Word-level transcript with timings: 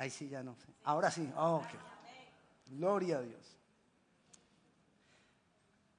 Ahí 0.00 0.08
sí 0.08 0.30
ya 0.30 0.42
no 0.42 0.56
sé. 0.56 0.66
Ahora 0.84 1.10
sí. 1.10 1.30
Oh, 1.36 1.56
ok. 1.56 1.68
Gloria 2.68 3.18
a 3.18 3.20
Dios. 3.20 3.58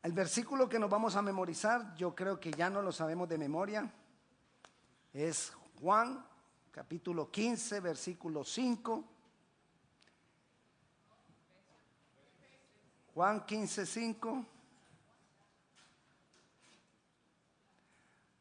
El 0.01 0.12
versículo 0.12 0.67
que 0.67 0.79
nos 0.79 0.89
vamos 0.89 1.15
a 1.15 1.21
memorizar, 1.21 1.96
yo 1.96 2.15
creo 2.15 2.40
que 2.40 2.49
ya 2.49 2.67
no 2.72 2.81
lo 2.81 2.92
sabemos 2.92 3.29
de 3.29 3.37
memoria, 3.37 3.94
es 5.13 5.53
Juan 5.79 6.26
capítulo 6.72 7.29
15, 7.29 7.79
versículo 7.79 8.44
5. 8.44 9.03
Juan 13.13 13.46
15, 13.46 13.86
5. 13.86 14.46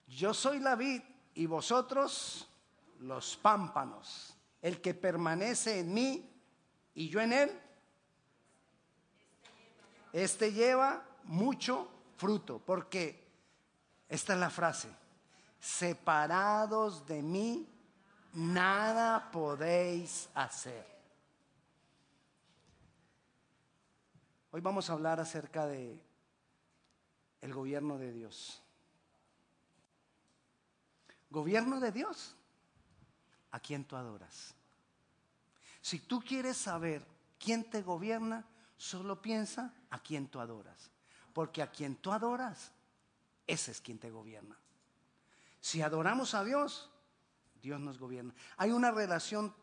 Yo 0.07 0.33
soy 0.33 0.59
la 0.61 0.75
vid 0.75 1.03
y 1.35 1.45
vosotros 1.45 2.49
los 3.01 3.37
pámpanos. 3.37 4.40
El 4.63 4.81
que 4.81 4.95
permanece 4.95 5.81
en 5.81 5.95
mí 5.95 6.31
y 6.95 7.09
yo 7.09 7.21
en 7.21 7.33
él, 7.33 7.51
este 10.13 10.53
lleva 10.53 11.05
mucho 11.25 11.89
fruto, 12.17 12.59
porque 12.59 13.27
esta 14.09 14.35
es 14.35 14.39
la 14.41 14.51
frase, 14.51 14.89
separados 15.59 17.07
de 17.07 17.23
mí, 17.23 17.69
nada 18.33 19.31
podéis 19.31 20.29
hacer. 20.35 20.87
Hoy 24.51 24.61
vamos 24.61 24.91
a 24.91 24.95
hablar 24.95 25.21
acerca 25.21 25.67
de 25.67 26.01
el 27.41 27.55
gobierno 27.55 27.99
de 27.99 28.13
Dios. 28.13 28.63
Gobierno 31.31 31.79
de 31.79 31.93
Dios, 31.93 32.37
a 33.51 33.61
quien 33.61 33.85
tú 33.85 33.97
adoras. 33.97 34.55
Si 35.81 35.99
tú 35.99 36.21
quieres 36.21 36.57
saber 36.57 37.07
quién 37.39 37.69
te 37.69 37.83
gobierna, 37.83 38.47
solo 38.77 39.21
piensa 39.21 39.75
a 39.91 39.99
quien 40.03 40.29
tú 40.29 40.41
adoras. 40.41 40.91
Porque 41.33 41.63
a 41.63 41.71
quien 41.71 41.97
tú 41.97 42.13
adoras, 42.13 42.73
ese 43.47 43.71
es 43.71 43.81
quien 43.81 43.99
te 43.99 44.11
gobierna. 44.11 44.57
Si 45.61 45.83
adoramos 45.83 46.35
a 46.35 46.45
Dios, 46.45 46.91
Dios 47.63 47.81
nos 47.81 47.99
gobierna. 47.99 48.35
Hay 48.57 48.71
una 48.71 48.91
relación 48.91 49.55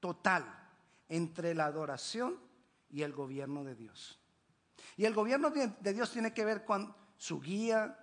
total 0.00 0.44
entre 1.08 1.54
la 1.54 1.66
adoración 1.66 2.38
y 2.90 3.02
el 3.02 3.12
gobierno 3.12 3.64
de 3.64 3.74
Dios. 3.74 4.18
Y 4.96 5.04
el 5.04 5.14
gobierno 5.14 5.50
de 5.50 5.92
Dios 5.92 6.10
tiene 6.12 6.32
que 6.32 6.44
ver 6.44 6.64
con 6.64 6.94
su 7.16 7.40
guía, 7.40 7.98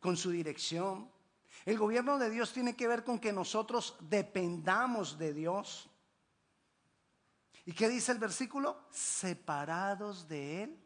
con 0.00 0.16
su 0.16 0.30
dirección. 0.30 1.10
El 1.68 1.76
gobierno 1.76 2.16
de 2.16 2.30
Dios 2.30 2.50
tiene 2.54 2.74
que 2.74 2.88
ver 2.88 3.04
con 3.04 3.18
que 3.18 3.30
nosotros 3.30 3.94
dependamos 4.00 5.18
de 5.18 5.34
Dios. 5.34 5.86
¿Y 7.66 7.74
qué 7.74 7.90
dice 7.90 8.10
el 8.10 8.18
versículo? 8.18 8.86
Separados 8.90 10.26
de 10.26 10.62
Él, 10.62 10.82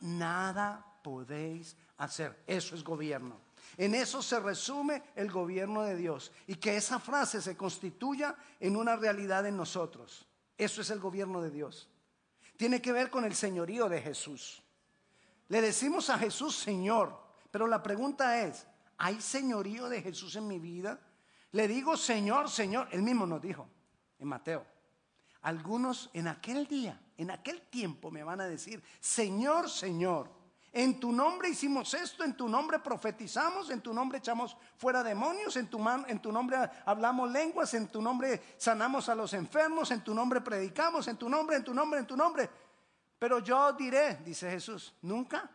nada 0.00 0.84
podéis 1.04 1.76
hacer. 1.98 2.42
Eso 2.48 2.74
es 2.74 2.82
gobierno. 2.82 3.38
En 3.76 3.94
eso 3.94 4.22
se 4.22 4.40
resume 4.40 5.04
el 5.14 5.30
gobierno 5.30 5.82
de 5.82 5.94
Dios 5.94 6.32
y 6.48 6.56
que 6.56 6.76
esa 6.76 6.98
frase 6.98 7.40
se 7.40 7.56
constituya 7.56 8.34
en 8.58 8.74
una 8.74 8.96
realidad 8.96 9.46
en 9.46 9.56
nosotros. 9.56 10.26
Eso 10.58 10.80
es 10.80 10.90
el 10.90 10.98
gobierno 10.98 11.40
de 11.40 11.52
Dios. 11.52 11.88
Tiene 12.56 12.82
que 12.82 12.90
ver 12.90 13.08
con 13.08 13.24
el 13.24 13.36
señorío 13.36 13.88
de 13.88 14.02
Jesús. 14.02 14.64
Le 15.46 15.60
decimos 15.60 16.10
a 16.10 16.18
Jesús 16.18 16.56
Señor, 16.56 17.16
pero 17.52 17.68
la 17.68 17.84
pregunta 17.84 18.40
es, 18.40 18.66
¿hay 19.02 19.20
señorío 19.20 19.88
de 19.88 20.00
Jesús 20.00 20.36
en 20.36 20.46
mi 20.46 20.60
vida? 20.60 20.98
Le 21.50 21.66
digo 21.66 21.96
Señor, 21.96 22.48
Señor, 22.48 22.88
él 22.92 23.02
mismo 23.02 23.26
nos 23.26 23.42
dijo 23.42 23.68
en 24.20 24.28
Mateo. 24.28 24.64
Algunos 25.42 26.08
en 26.12 26.28
aquel 26.28 26.68
día, 26.68 27.00
en 27.16 27.32
aquel 27.32 27.62
tiempo 27.62 28.12
me 28.12 28.22
van 28.22 28.40
a 28.40 28.46
decir, 28.46 28.82
Señor, 29.00 29.68
Señor. 29.68 30.30
En 30.70 31.00
tu 31.00 31.12
nombre 31.12 31.50
hicimos 31.50 31.92
esto, 31.94 32.22
en 32.22 32.34
tu 32.36 32.48
nombre 32.48 32.78
profetizamos, 32.78 33.70
en 33.70 33.80
tu 33.80 33.92
nombre 33.92 34.18
echamos 34.18 34.56
fuera 34.76 35.02
demonios, 35.02 35.56
en 35.56 35.68
tu, 35.68 35.84
en 36.06 36.22
tu 36.22 36.30
nombre 36.30 36.56
hablamos 36.86 37.30
lenguas, 37.30 37.74
en 37.74 37.88
tu 37.88 38.00
nombre 38.00 38.40
sanamos 38.56 39.08
a 39.08 39.16
los 39.16 39.34
enfermos, 39.34 39.90
en 39.90 40.02
tu 40.02 40.14
nombre 40.14 40.40
predicamos, 40.40 41.08
en 41.08 41.16
tu 41.16 41.28
nombre, 41.28 41.56
en 41.56 41.64
tu 41.64 41.74
nombre, 41.74 41.98
en 41.98 42.06
tu 42.06 42.16
nombre. 42.16 42.48
Pero 43.18 43.40
yo 43.40 43.72
diré, 43.72 44.20
dice 44.24 44.48
Jesús, 44.48 44.94
nunca 45.02 45.50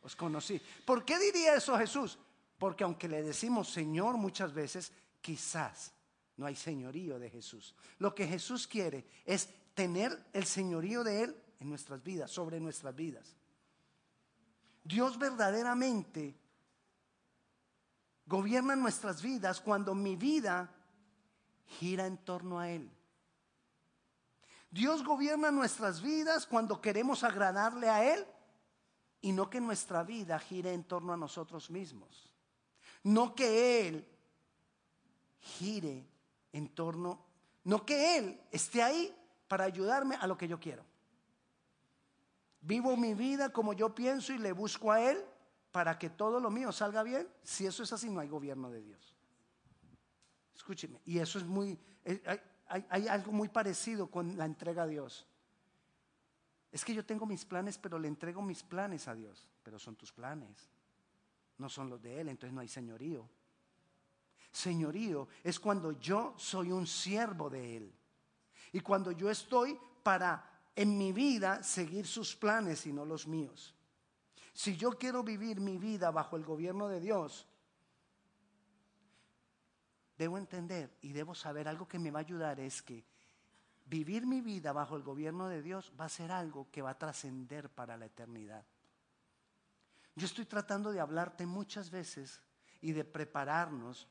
os 0.00 0.14
conocí. 0.14 0.62
¿Por 0.86 1.04
qué 1.04 1.18
diría 1.18 1.56
eso 1.56 1.76
Jesús? 1.76 2.16
Porque 2.62 2.84
aunque 2.84 3.08
le 3.08 3.24
decimos 3.24 3.72
Señor 3.72 4.16
muchas 4.18 4.54
veces, 4.54 4.92
quizás 5.20 5.92
no 6.36 6.46
hay 6.46 6.54
señorío 6.54 7.18
de 7.18 7.28
Jesús. 7.28 7.74
Lo 7.98 8.14
que 8.14 8.24
Jesús 8.24 8.68
quiere 8.68 9.04
es 9.24 9.48
tener 9.74 10.16
el 10.32 10.44
señorío 10.44 11.02
de 11.02 11.24
Él 11.24 11.36
en 11.58 11.68
nuestras 11.68 12.04
vidas, 12.04 12.30
sobre 12.30 12.60
nuestras 12.60 12.94
vidas. 12.94 13.34
Dios 14.84 15.18
verdaderamente 15.18 16.38
gobierna 18.26 18.76
nuestras 18.76 19.20
vidas 19.20 19.60
cuando 19.60 19.92
mi 19.96 20.14
vida 20.14 20.72
gira 21.80 22.06
en 22.06 22.16
torno 22.18 22.60
a 22.60 22.70
Él. 22.70 22.88
Dios 24.70 25.02
gobierna 25.02 25.50
nuestras 25.50 26.00
vidas 26.00 26.46
cuando 26.46 26.80
queremos 26.80 27.24
agradarle 27.24 27.88
a 27.88 28.14
Él 28.14 28.24
y 29.20 29.32
no 29.32 29.50
que 29.50 29.60
nuestra 29.60 30.04
vida 30.04 30.38
gire 30.38 30.72
en 30.72 30.84
torno 30.84 31.12
a 31.12 31.16
nosotros 31.16 31.68
mismos. 31.68 32.31
No 33.04 33.34
que 33.34 33.88
Él 33.88 34.08
gire 35.38 36.06
en 36.52 36.68
torno, 36.68 37.24
no 37.64 37.84
que 37.84 38.16
Él 38.18 38.40
esté 38.50 38.82
ahí 38.82 39.14
para 39.48 39.64
ayudarme 39.64 40.16
a 40.16 40.26
lo 40.26 40.36
que 40.36 40.48
yo 40.48 40.58
quiero. 40.58 40.84
Vivo 42.60 42.96
mi 42.96 43.14
vida 43.14 43.52
como 43.52 43.72
yo 43.72 43.94
pienso 43.94 44.32
y 44.32 44.38
le 44.38 44.52
busco 44.52 44.92
a 44.92 45.00
Él 45.00 45.24
para 45.72 45.98
que 45.98 46.10
todo 46.10 46.38
lo 46.38 46.50
mío 46.50 46.70
salga 46.70 47.02
bien. 47.02 47.28
Si 47.42 47.66
eso 47.66 47.82
es 47.82 47.92
así, 47.92 48.08
no 48.08 48.20
hay 48.20 48.28
gobierno 48.28 48.70
de 48.70 48.82
Dios. 48.82 49.16
Escúcheme, 50.54 51.00
y 51.04 51.18
eso 51.18 51.38
es 51.38 51.44
muy, 51.44 51.76
eh, 52.04 52.22
hay, 52.68 52.86
hay, 52.88 53.08
algo 53.08 53.32
muy 53.32 53.48
parecido 53.48 54.08
con 54.08 54.36
la 54.36 54.44
entrega 54.44 54.84
a 54.84 54.86
Dios. 54.86 55.26
Es 56.70 56.84
que 56.84 56.94
yo 56.94 57.04
tengo 57.04 57.26
mis 57.26 57.44
planes, 57.44 57.78
pero 57.78 57.98
le 57.98 58.06
entrego 58.06 58.40
mis 58.42 58.62
planes 58.62 59.08
a 59.08 59.14
Dios. 59.14 59.48
Pero 59.62 59.78
son 59.78 59.96
tus 59.96 60.12
planes, 60.12 60.70
no 61.62 61.70
son 61.70 61.88
los 61.88 62.02
de 62.02 62.20
Él, 62.20 62.28
entonces 62.28 62.52
no 62.52 62.60
hay 62.60 62.68
señorío. 62.68 63.26
Señorío 64.50 65.28
es 65.42 65.58
cuando 65.58 65.92
yo 65.92 66.34
soy 66.36 66.70
un 66.70 66.86
siervo 66.86 67.48
de 67.48 67.76
Él. 67.78 67.94
Y 68.72 68.80
cuando 68.80 69.12
yo 69.12 69.30
estoy 69.30 69.78
para 70.02 70.52
en 70.74 70.98
mi 70.98 71.12
vida 71.12 71.62
seguir 71.62 72.06
sus 72.06 72.36
planes 72.36 72.86
y 72.86 72.92
no 72.92 73.04
los 73.04 73.26
míos. 73.26 73.74
Si 74.52 74.76
yo 74.76 74.98
quiero 74.98 75.22
vivir 75.22 75.60
mi 75.60 75.78
vida 75.78 76.10
bajo 76.10 76.36
el 76.36 76.44
gobierno 76.44 76.88
de 76.88 77.00
Dios, 77.00 77.46
debo 80.18 80.36
entender 80.36 80.98
y 81.00 81.12
debo 81.12 81.34
saber 81.34 81.68
algo 81.68 81.88
que 81.88 81.98
me 81.98 82.10
va 82.10 82.20
a 82.20 82.22
ayudar 82.22 82.60
es 82.60 82.82
que 82.82 83.04
vivir 83.86 84.26
mi 84.26 84.40
vida 84.40 84.72
bajo 84.72 84.96
el 84.96 85.02
gobierno 85.02 85.48
de 85.48 85.62
Dios 85.62 85.92
va 85.98 86.06
a 86.06 86.10
ser 86.10 86.32
algo 86.32 86.70
que 86.70 86.82
va 86.82 86.90
a 86.90 86.98
trascender 86.98 87.70
para 87.70 87.96
la 87.96 88.06
eternidad. 88.06 88.64
Yo 90.14 90.26
estoy 90.26 90.44
tratando 90.44 90.92
de 90.92 91.00
hablarte 91.00 91.46
muchas 91.46 91.90
veces 91.90 92.40
y 92.80 92.92
de 92.92 93.04
prepararnos, 93.04 94.08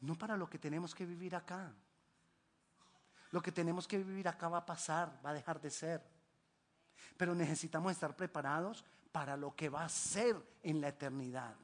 no 0.00 0.16
para 0.16 0.36
lo 0.36 0.48
que 0.48 0.58
tenemos 0.58 0.94
que 0.94 1.04
vivir 1.04 1.34
acá, 1.34 1.74
lo 3.30 3.42
que 3.42 3.52
tenemos 3.52 3.86
que 3.86 3.98
vivir 3.98 4.26
acá 4.26 4.48
va 4.48 4.58
a 4.58 4.66
pasar, 4.66 5.20
va 5.24 5.30
a 5.30 5.34
dejar 5.34 5.60
de 5.60 5.70
ser. 5.70 6.02
Pero 7.16 7.34
necesitamos 7.34 7.92
estar 7.92 8.16
preparados 8.16 8.84
para 9.12 9.36
lo 9.36 9.54
que 9.54 9.68
va 9.68 9.84
a 9.84 9.88
ser 9.88 10.36
en 10.62 10.80
la 10.80 10.88
eternidad. 10.88 11.54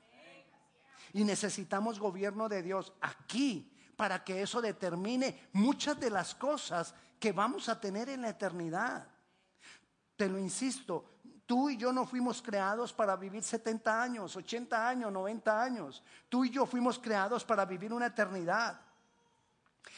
Y 1.13 1.25
necesitamos 1.25 1.99
gobierno 1.99 2.49
de 2.49 2.63
Dios 2.63 2.93
aquí 3.01 3.72
para 3.97 4.25
que 4.25 4.43
eso 4.43 4.60
determine 4.60 5.49
muchas 5.53 5.99
de 5.99 6.10
las 6.10 6.34
cosas 6.34 6.95
que 7.19 7.33
vamos 7.33 7.69
a 7.69 7.81
tener 7.81 8.09
en 8.09 8.22
la 8.22 8.31
eternidad. 8.31 9.09
Te 10.17 10.28
lo 10.28 10.39
insisto, 10.39 11.14
tú 11.47 11.71
y 11.71 11.77
yo 11.77 11.93
no 11.93 12.07
fuimos 12.07 12.43
creados 12.43 12.93
para 12.93 13.17
vivir 13.17 13.43
70 13.43 14.03
años, 14.03 14.37
80 14.37 14.89
años, 14.89 15.13
90 15.13 15.63
años. 15.63 16.03
Tú 16.29 16.45
y 16.45 16.51
yo 16.51 16.67
fuimos 16.67 16.99
creados 16.99 17.45
para 17.45 17.65
vivir 17.65 17.93
una 17.93 18.07
eternidad. 18.07 18.81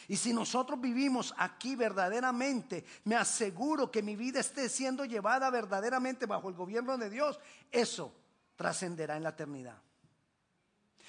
Y 0.09 0.17
si 0.17 0.33
nosotros 0.33 0.81
vivimos 0.81 1.35
aquí 1.37 1.75
verdaderamente, 1.75 2.85
me 3.05 3.17
aseguro 3.17 3.91
que 3.91 4.03
mi 4.03 4.15
vida 4.17 4.41
esté 4.41 4.69
siendo 4.69 5.05
llevada 5.05 5.51
verdaderamente 5.51 6.27
bajo 6.27 6.49
el 6.49 6.55
gobierno 6.55 6.97
de 6.97 7.11
Dios, 7.11 7.41
eso 7.71 8.13
trascenderá 8.57 9.17
en 9.17 9.25
la 9.25 9.31
eternidad. 9.31 9.81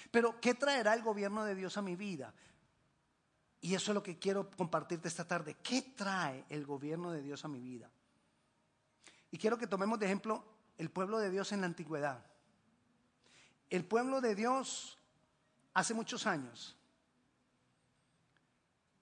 Pero, 0.09 0.39
¿qué 0.39 0.53
traerá 0.53 0.93
el 0.93 1.01
gobierno 1.01 1.43
de 1.43 1.55
Dios 1.55 1.77
a 1.77 1.81
mi 1.81 1.95
vida? 1.95 2.33
Y 3.61 3.75
eso 3.75 3.91
es 3.91 3.95
lo 3.95 4.03
que 4.03 4.17
quiero 4.17 4.49
compartirte 4.51 5.07
esta 5.07 5.27
tarde. 5.27 5.57
¿Qué 5.61 5.81
trae 5.95 6.45
el 6.49 6.65
gobierno 6.65 7.11
de 7.11 7.21
Dios 7.21 7.43
a 7.43 7.47
mi 7.47 7.59
vida? 7.59 7.89
Y 9.31 9.37
quiero 9.37 9.57
que 9.57 9.67
tomemos 9.67 9.99
de 9.99 10.05
ejemplo 10.05 10.43
el 10.77 10.89
pueblo 10.89 11.19
de 11.19 11.29
Dios 11.29 11.51
en 11.51 11.61
la 11.61 11.67
antigüedad. 11.67 12.23
El 13.69 13.85
pueblo 13.85 14.21
de 14.21 14.35
Dios 14.35 14.97
hace 15.73 15.93
muchos 15.93 16.25
años 16.25 16.77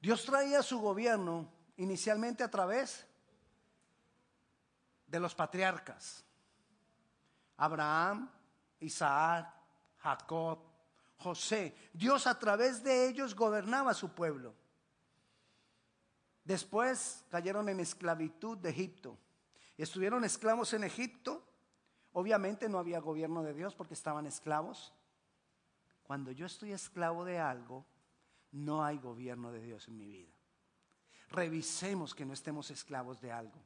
Dios 0.06 0.24
traía 0.24 0.62
su 0.62 0.80
gobierno 0.80 1.52
inicialmente 1.78 2.44
a 2.44 2.52
través 2.52 3.08
de 5.08 5.20
los 5.20 5.34
patriarcas. 5.34 6.24
Abraham, 7.58 8.30
Isaac, 8.82 9.52
Jacob, 9.98 10.60
José. 11.18 11.90
Dios 11.92 12.28
a 12.28 12.38
través 12.38 12.84
de 12.84 13.08
ellos 13.08 13.34
gobernaba 13.34 13.96
su 13.96 14.14
pueblo. 14.14 14.54
Después 16.44 17.26
cayeron 17.32 17.68
en 17.70 17.80
esclavitud 17.80 18.60
de 18.60 18.70
Egipto. 18.70 19.18
Estuvieron 19.78 20.24
esclavos 20.24 20.74
en 20.74 20.84
Egipto. 20.84 21.44
Obviamente 22.14 22.70
no 22.70 22.80
había 22.80 23.00
gobierno 23.00 23.44
de 23.44 23.54
Dios 23.54 23.76
porque 23.76 23.94
estaban 23.94 24.26
esclavos. 24.26 24.94
Cuando 26.04 26.32
yo 26.32 26.46
estoy 26.46 26.72
esclavo 26.72 27.26
de 27.26 27.40
algo, 27.40 27.86
no 28.52 28.84
hay 28.84 28.98
gobierno 28.98 29.52
de 29.52 29.62
Dios 29.62 29.88
en 29.88 29.98
mi 29.98 30.08
vida. 30.08 30.32
Revisemos 31.30 32.16
que 32.16 32.26
no 32.26 32.34
estemos 32.34 32.72
esclavos 32.72 33.20
de 33.20 33.32
algo, 33.32 33.60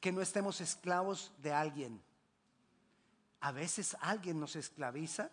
que 0.00 0.12
no 0.12 0.20
estemos 0.20 0.60
esclavos 0.60 1.32
de 1.38 1.52
alguien. 1.52 2.02
A 3.40 3.52
veces 3.52 3.96
alguien 4.00 4.40
nos 4.40 4.56
esclaviza 4.56 5.30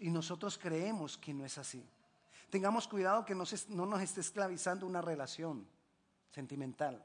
y 0.00 0.08
nosotros 0.08 0.56
creemos 0.56 1.18
que 1.18 1.34
no 1.34 1.44
es 1.44 1.58
así. 1.58 1.84
Tengamos 2.48 2.86
cuidado 2.86 3.24
que 3.24 3.34
no, 3.34 3.44
nos 3.86 4.02
esté 4.02 4.20
esclavizando 4.20 4.86
una 4.86 5.00
relación 5.00 5.66
sentimental. 6.30 7.04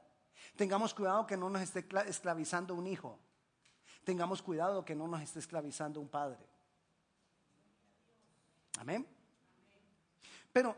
Tengamos 0.56 0.94
cuidado 0.94 1.26
que 1.26 1.36
no 1.36 1.48
nos 1.50 1.62
esté 1.62 1.86
esclavizando 2.06 2.74
un 2.74 2.86
hijo. 2.86 3.18
Tengamos 4.04 4.42
cuidado 4.42 4.84
que 4.84 4.94
no 4.94 5.06
nos 5.06 5.22
esté 5.22 5.38
esclavizando 5.38 6.00
un 6.00 6.08
padre. 6.08 6.44
Amén. 8.78 9.06
Pero 10.52 10.76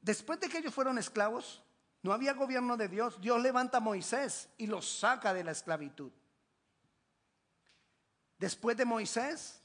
después 0.00 0.40
de 0.40 0.48
que 0.48 0.58
ellos 0.58 0.74
fueron 0.74 0.98
esclavos, 0.98 1.62
no 2.02 2.12
había 2.12 2.34
gobierno 2.34 2.76
de 2.76 2.88
Dios. 2.88 3.20
Dios 3.20 3.40
levanta 3.40 3.78
a 3.78 3.80
Moisés 3.80 4.48
y 4.58 4.66
los 4.66 4.98
saca 4.98 5.32
de 5.32 5.44
la 5.44 5.52
esclavitud. 5.52 6.12
Después 8.38 8.76
de 8.76 8.84
Moisés 8.84 9.62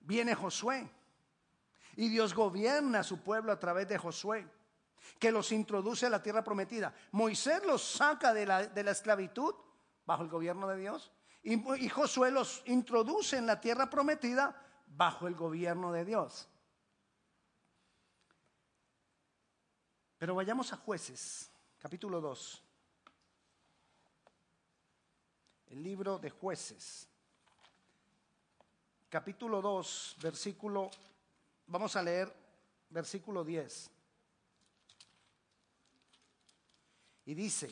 viene 0.00 0.34
Josué. 0.34 0.88
Y 1.96 2.08
Dios 2.08 2.34
gobierna 2.34 3.00
a 3.00 3.02
su 3.02 3.18
pueblo 3.18 3.50
a 3.50 3.58
través 3.58 3.88
de 3.88 3.98
Josué, 3.98 4.46
que 5.18 5.32
los 5.32 5.52
introduce 5.52 6.06
a 6.06 6.10
la 6.10 6.22
tierra 6.22 6.44
prometida. 6.44 6.94
Moisés 7.12 7.64
los 7.64 7.82
saca 7.82 8.32
de 8.32 8.46
la, 8.46 8.62
esclavitud 8.90 9.54
bajo 10.06 10.22
el 10.22 10.28
gobierno 10.28 10.68
de 10.68 10.76
Dios. 10.76 11.10
y 11.42 11.88
Josué 11.88 12.30
los 12.30 12.62
introduce 12.66 13.36
en 13.36 13.46
la 13.46 13.60
tierra 13.60 13.88
prometida 13.88 14.64
bajo 14.86 15.26
el 15.26 15.34
gobierno 15.34 15.92
de 15.92 16.04
Dios. 16.04 16.48
Pero 20.18 20.34
vayamos 20.34 20.72
a 20.72 20.76
jueces, 20.76 21.50
capítulo 21.78 22.20
2. 22.20 22.64
El 25.68 25.82
libro 25.82 26.18
de 26.18 26.30
jueces. 26.30 27.08
Capítulo 29.08 29.62
2, 29.62 30.16
versículo, 30.20 30.90
vamos 31.66 31.96
a 31.96 32.02
leer 32.02 32.34
versículo 32.90 33.44
10. 33.44 33.90
Y 37.28 37.34
dice, 37.34 37.68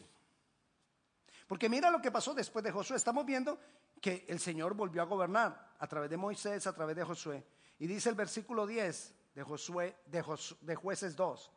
porque 1.47 1.71
mira 1.71 1.91
lo 1.91 2.03
que 2.03 2.11
pasó 2.11 2.35
después 2.35 2.63
de 2.63 2.71
Josué. 2.71 2.99
Estamos 2.99 3.25
viendo 3.25 3.59
que 4.03 4.27
el 4.29 4.39
Señor 4.39 4.75
volvió 4.75 5.01
a 5.01 5.07
gobernar 5.07 5.73
a 5.79 5.87
través 5.87 6.11
de 6.11 6.19
Moisés, 6.19 6.67
a 6.67 6.75
través 6.75 6.95
de 6.95 7.03
Josué. 7.03 7.43
Y 7.79 7.87
dice 7.87 8.11
el 8.11 8.17
versículo 8.17 8.67
10 8.67 9.15
de 9.35 9.43
Josué, 9.43 9.97
de, 10.05 10.23
de 10.61 10.75
jueces 10.75 11.17
2. 11.17 11.51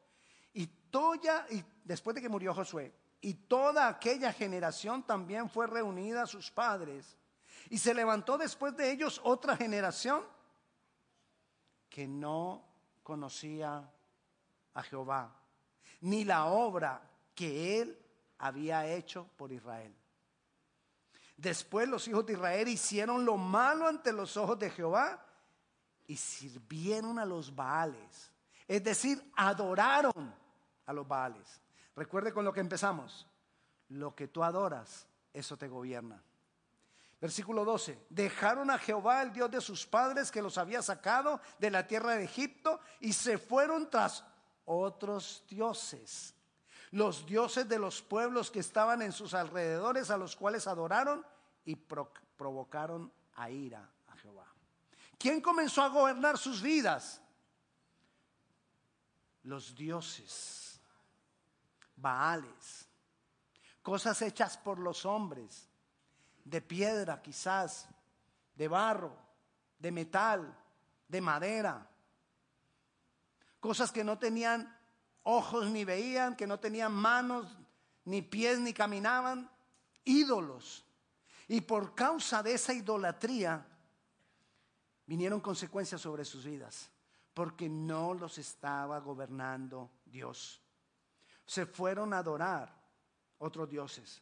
Y 0.53 0.67
toda, 0.89 1.45
y 1.49 1.61
después 1.83 2.15
de 2.15 2.21
que 2.21 2.29
murió 2.29 2.53
Josué, 2.53 2.93
y 3.19 3.33
toda 3.33 3.89
aquella 3.89 4.31
generación 4.31 5.03
también 5.03 5.49
fue 5.49 5.67
reunida 5.67 6.21
a 6.21 6.27
sus 6.27 6.49
padres. 6.49 7.17
Y 7.69 7.79
se 7.79 7.93
levantó 7.93 8.37
después 8.37 8.77
de 8.77 8.93
ellos 8.93 9.19
otra 9.25 9.57
generación 9.57 10.23
que 11.89 12.07
no 12.07 12.65
conocía 13.03 13.91
a 14.73 14.83
Jehová, 14.83 15.35
ni 15.99 16.23
la 16.23 16.45
obra 16.45 17.08
que 17.39 17.79
él 17.79 17.97
había 18.37 18.85
hecho 18.85 19.25
por 19.37 19.53
Israel. 19.53 19.95
Después 21.37 21.87
los 21.87 22.05
hijos 22.09 22.25
de 22.25 22.33
Israel 22.33 22.67
hicieron 22.67 23.23
lo 23.23 23.37
malo 23.37 23.87
ante 23.87 24.11
los 24.11 24.35
ojos 24.35 24.59
de 24.59 24.69
Jehová 24.69 25.25
y 26.05 26.17
sirvieron 26.17 27.17
a 27.17 27.23
los 27.23 27.55
Baales. 27.55 28.29
Es 28.67 28.83
decir, 28.83 29.23
adoraron 29.37 30.35
a 30.85 30.91
los 30.91 31.07
Baales. 31.07 31.61
Recuerde 31.95 32.33
con 32.33 32.43
lo 32.43 32.51
que 32.51 32.59
empezamos. 32.59 33.25
Lo 33.87 34.13
que 34.13 34.27
tú 34.27 34.43
adoras, 34.43 35.07
eso 35.31 35.55
te 35.55 35.69
gobierna. 35.69 36.21
Versículo 37.21 37.63
12. 37.63 38.07
Dejaron 38.09 38.69
a 38.69 38.77
Jehová, 38.77 39.21
el 39.21 39.31
Dios 39.31 39.49
de 39.49 39.61
sus 39.61 39.87
padres, 39.87 40.29
que 40.29 40.41
los 40.41 40.57
había 40.57 40.81
sacado 40.81 41.39
de 41.57 41.71
la 41.71 41.87
tierra 41.87 42.17
de 42.17 42.25
Egipto, 42.25 42.81
y 42.99 43.13
se 43.13 43.37
fueron 43.37 43.89
tras 43.89 44.25
otros 44.65 45.45
dioses 45.47 46.35
los 46.91 47.25
dioses 47.25 47.67
de 47.69 47.79
los 47.79 48.01
pueblos 48.01 48.49
que 48.49 48.59
estaban 48.59 49.01
en 49.01 49.11
sus 49.11 49.33
alrededores, 49.33 50.09
a 50.09 50.17
los 50.17 50.35
cuales 50.35 50.67
adoraron 50.67 51.25
y 51.65 51.75
provocaron 51.75 53.11
a 53.35 53.49
ira 53.49 53.89
a 54.07 54.15
Jehová. 54.17 54.47
¿Quién 55.17 55.41
comenzó 55.41 55.83
a 55.83 55.89
gobernar 55.89 56.37
sus 56.37 56.61
vidas? 56.61 57.21
Los 59.43 59.75
dioses, 59.75 60.79
Baales, 61.95 62.87
cosas 63.81 64.21
hechas 64.21 64.57
por 64.57 64.79
los 64.79 65.05
hombres, 65.05 65.69
de 66.43 66.61
piedra 66.61 67.21
quizás, 67.21 67.87
de 68.55 68.67
barro, 68.67 69.15
de 69.77 69.91
metal, 69.91 70.57
de 71.07 71.21
madera, 71.21 71.87
cosas 73.59 73.91
que 73.91 74.03
no 74.03 74.17
tenían 74.17 74.78
ojos 75.29 75.69
ni 75.69 75.85
veían, 75.85 76.35
que 76.35 76.47
no 76.47 76.59
tenían 76.59 76.91
manos, 76.93 77.57
ni 78.05 78.21
pies, 78.21 78.59
ni 78.59 78.73
caminaban, 78.73 79.49
ídolos. 80.03 80.85
Y 81.47 81.61
por 81.61 81.93
causa 81.93 82.41
de 82.41 82.53
esa 82.53 82.73
idolatría 82.73 83.65
vinieron 85.05 85.39
consecuencias 85.39 86.01
sobre 86.01 86.25
sus 86.25 86.45
vidas, 86.45 86.89
porque 87.33 87.69
no 87.69 88.13
los 88.13 88.37
estaba 88.37 88.99
gobernando 88.99 89.91
Dios. 90.05 90.61
Se 91.45 91.65
fueron 91.65 92.13
a 92.13 92.19
adorar 92.19 92.75
otros 93.37 93.69
dioses. 93.69 94.21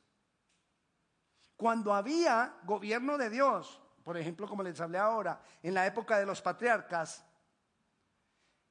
Cuando 1.55 1.93
había 1.93 2.59
gobierno 2.63 3.17
de 3.17 3.29
Dios, 3.29 3.81
por 4.03 4.17
ejemplo, 4.17 4.47
como 4.47 4.63
les 4.63 4.79
hablé 4.79 4.97
ahora, 4.97 5.41
en 5.63 5.73
la 5.73 5.85
época 5.85 6.17
de 6.19 6.25
los 6.25 6.41
patriarcas, 6.41 7.25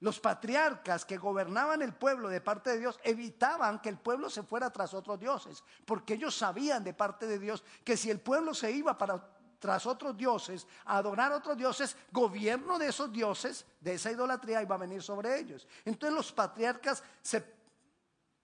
los 0.00 0.20
patriarcas 0.20 1.04
que 1.04 1.16
gobernaban 1.16 1.80
el 1.80 1.94
pueblo 1.94 2.28
de 2.28 2.40
parte 2.40 2.70
de 2.70 2.78
Dios 2.80 3.00
evitaban 3.02 3.80
que 3.80 3.88
el 3.88 3.98
pueblo 3.98 4.28
se 4.28 4.42
fuera 4.42 4.70
tras 4.70 4.92
otros 4.92 5.18
dioses, 5.18 5.64
porque 5.84 6.14
ellos 6.14 6.36
sabían 6.36 6.84
de 6.84 6.92
parte 6.92 7.26
de 7.26 7.38
Dios 7.38 7.64
que 7.84 7.96
si 7.96 8.10
el 8.10 8.20
pueblo 8.20 8.52
se 8.52 8.70
iba 8.70 8.96
para 8.98 9.36
tras 9.58 9.86
otros 9.86 10.16
dioses, 10.16 10.66
a 10.84 10.98
adorar 10.98 11.32
a 11.32 11.36
otros 11.36 11.56
dioses, 11.56 11.96
gobierno 12.12 12.78
de 12.78 12.88
esos 12.88 13.10
dioses, 13.10 13.64
de 13.80 13.94
esa 13.94 14.10
idolatría 14.10 14.62
iba 14.62 14.74
a 14.74 14.78
venir 14.78 15.02
sobre 15.02 15.38
ellos. 15.38 15.66
Entonces 15.84 16.14
los 16.14 16.30
patriarcas 16.30 17.02
se 17.22 17.44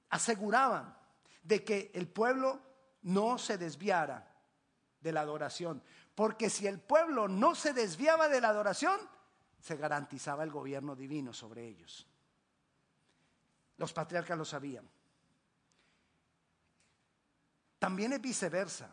aseguraban 0.09 0.97
de 1.43 1.63
que 1.63 1.91
el 1.95 2.09
pueblo 2.09 2.61
no 3.03 3.39
se 3.39 3.59
desviara 3.59 4.27
de 5.01 5.13
la 5.13 5.21
adoración, 5.21 5.83
porque 6.15 6.49
si 6.49 6.67
el 6.67 6.81
pueblo 6.81 7.29
no 7.29 7.55
se 7.55 7.73
desviaba 7.73 8.29
de 8.29 8.41
la 8.41 8.49
adoración, 8.49 8.99
se 9.63 9.77
garantizaba 9.77 10.43
el 10.43 10.51
gobierno 10.51 10.97
divino 10.97 11.33
sobre 11.33 11.65
ellos. 11.65 12.05
Los 13.77 13.93
patriarcas 13.93 14.37
lo 14.37 14.45
sabían. 14.45 14.89
También 17.79 18.13
es 18.13 18.21
viceversa. 18.21 18.93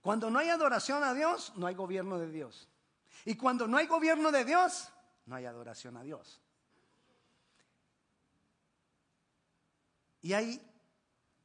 Cuando 0.00 0.30
no 0.30 0.38
hay 0.38 0.48
adoración 0.48 1.04
a 1.04 1.12
Dios, 1.12 1.52
no 1.56 1.66
hay 1.66 1.74
gobierno 1.74 2.18
de 2.18 2.30
Dios. 2.30 2.68
Y 3.26 3.36
cuando 3.36 3.68
no 3.68 3.76
hay 3.76 3.86
gobierno 3.86 4.32
de 4.32 4.46
Dios, 4.46 4.88
no 5.26 5.36
hay 5.36 5.44
adoración 5.44 5.98
a 5.98 6.02
Dios. 6.02 6.40
Y 10.22 10.32
ahí, 10.32 10.58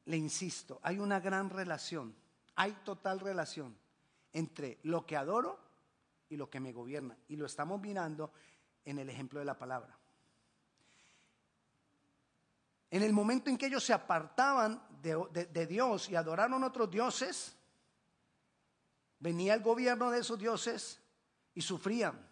le 0.06 0.16
insisto, 0.16 0.80
hay 0.82 0.98
una 0.98 1.20
gran 1.20 1.50
relación, 1.50 2.16
hay 2.54 2.72
total 2.84 3.20
relación 3.20 3.76
entre 4.32 4.78
lo 4.84 5.04
que 5.04 5.18
adoro 5.18 5.63
y 6.28 6.36
lo 6.36 6.48
que 6.48 6.60
me 6.60 6.72
gobierna. 6.72 7.16
Y 7.28 7.36
lo 7.36 7.46
estamos 7.46 7.80
mirando 7.80 8.32
en 8.84 8.98
el 8.98 9.08
ejemplo 9.08 9.40
de 9.40 9.46
la 9.46 9.58
palabra. 9.58 9.98
En 12.90 13.02
el 13.02 13.12
momento 13.12 13.50
en 13.50 13.58
que 13.58 13.66
ellos 13.66 13.84
se 13.84 13.92
apartaban 13.92 14.80
de, 15.02 15.66
Dios 15.66 16.08
y 16.08 16.16
adoraron 16.16 16.62
otros 16.62 16.90
dioses, 16.90 17.56
venía 19.18 19.54
el 19.54 19.62
gobierno 19.62 20.10
de 20.10 20.20
esos 20.20 20.38
dioses 20.38 21.00
y 21.54 21.62
sufrían. 21.62 22.28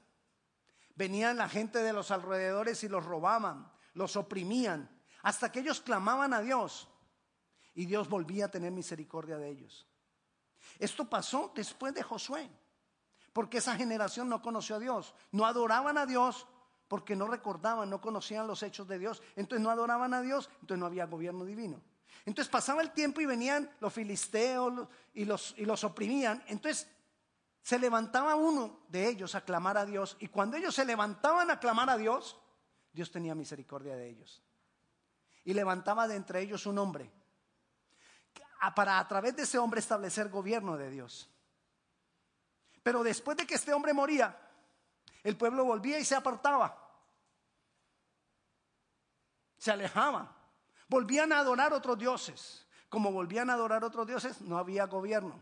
Venían 0.94 1.36
la 1.36 1.48
gente 1.48 1.82
de 1.82 1.92
los 1.92 2.10
alrededores 2.10 2.84
y 2.84 2.88
los 2.88 3.04
robaban, 3.04 3.72
los 3.94 4.16
oprimían. 4.16 4.88
hasta 5.22 5.50
que 5.50 5.60
ellos 5.60 5.80
clamaban 5.80 6.32
a 6.32 6.40
Dios 6.40 6.88
y 7.74 7.86
Dios 7.86 8.08
volvía 8.08 8.46
a 8.46 8.50
tener 8.50 8.70
misericordia 8.70 9.38
de 9.38 9.48
ellos. 9.48 9.86
Esto 10.78 11.08
pasó 11.08 11.52
después 11.54 11.94
de 11.94 12.02
Josué, 12.02 12.48
porque 13.32 13.58
esa 13.58 13.76
generación 13.76 14.28
no 14.28 14.42
conoció 14.42 14.76
a 14.76 14.78
Dios, 14.78 15.14
no 15.30 15.46
adoraban 15.46 15.98
a 15.98 16.06
Dios 16.06 16.46
porque 16.88 17.16
no 17.16 17.26
recordaban, 17.26 17.88
no 17.88 18.00
conocían 18.00 18.46
los 18.46 18.62
hechos 18.62 18.86
de 18.86 18.98
Dios, 18.98 19.22
entonces 19.36 19.62
no 19.62 19.70
adoraban 19.70 20.12
a 20.12 20.20
Dios, 20.20 20.50
entonces 20.60 20.78
no 20.78 20.86
había 20.86 21.06
gobierno 21.06 21.44
divino. 21.44 21.80
Entonces 22.26 22.50
pasaba 22.50 22.82
el 22.82 22.92
tiempo 22.92 23.20
y 23.20 23.26
venían 23.26 23.70
los 23.80 23.92
filisteos 23.92 24.88
y 25.14 25.24
los, 25.24 25.54
y 25.56 25.64
los 25.64 25.82
oprimían, 25.84 26.42
entonces 26.46 26.88
se 27.62 27.78
levantaba 27.78 28.34
uno 28.34 28.80
de 28.88 29.08
ellos 29.08 29.34
a 29.34 29.40
clamar 29.40 29.78
a 29.78 29.86
Dios 29.86 30.16
y 30.20 30.28
cuando 30.28 30.56
ellos 30.56 30.74
se 30.74 30.84
levantaban 30.84 31.50
a 31.50 31.60
clamar 31.60 31.88
a 31.88 31.96
Dios, 31.96 32.38
Dios 32.92 33.10
tenía 33.10 33.34
misericordia 33.34 33.96
de 33.96 34.08
ellos. 34.08 34.42
Y 35.44 35.54
levantaba 35.54 36.06
de 36.06 36.16
entre 36.16 36.40
ellos 36.40 36.66
un 36.66 36.78
hombre 36.78 37.10
para 38.76 38.98
a 38.98 39.08
través 39.08 39.34
de 39.34 39.42
ese 39.42 39.58
hombre 39.58 39.80
establecer 39.80 40.28
gobierno 40.28 40.76
de 40.76 40.90
Dios. 40.90 41.28
Pero 42.82 43.02
después 43.02 43.36
de 43.36 43.46
que 43.46 43.54
este 43.54 43.72
hombre 43.72 43.92
moría, 43.92 44.36
el 45.22 45.36
pueblo 45.36 45.64
volvía 45.64 45.98
y 45.98 46.04
se 46.04 46.14
apartaba. 46.14 46.76
Se 49.58 49.70
alejaba. 49.70 50.34
Volvían 50.88 51.32
a 51.32 51.38
adorar 51.38 51.72
otros 51.72 51.98
dioses. 51.98 52.66
Como 52.88 53.12
volvían 53.12 53.48
a 53.48 53.54
adorar 53.54 53.84
otros 53.84 54.06
dioses, 54.06 54.40
no 54.40 54.58
había 54.58 54.86
gobierno. 54.86 55.40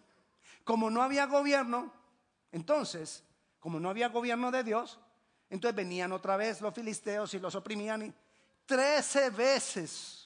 Como 0.65 0.91
no 0.91 1.03
había 1.03 1.27
gobierno, 1.27 1.93
entonces, 2.53 3.25
como 3.59 3.81
no 3.81 3.89
había 3.89 4.09
gobierno 4.09 4.51
de 4.51 4.63
Dios, 4.63 5.01
entonces 5.49 5.75
venían 5.75 6.13
otra 6.13 6.37
vez 6.37 6.61
los 6.61 6.75
filisteos 6.75 7.33
y 7.35 7.39
los 7.41 7.55
oprimían. 7.55 8.03
Y 8.03 8.15
trece 8.67 9.31
veces, 9.31 10.20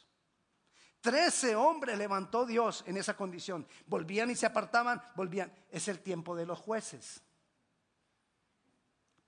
trece 1.05 1.55
hombres 1.55 1.99
levantó 1.99 2.47
Dios 2.47 2.83
en 2.87 2.97
esa 2.97 3.15
condición. 3.15 3.67
Volvían 3.87 4.31
y 4.31 4.35
se 4.35 4.47
apartaban, 4.47 5.03
volvían. 5.15 5.53
Es 5.71 5.87
el 5.89 6.01
tiempo 6.01 6.35
de 6.35 6.47
los 6.47 6.59
jueces. 6.59 7.21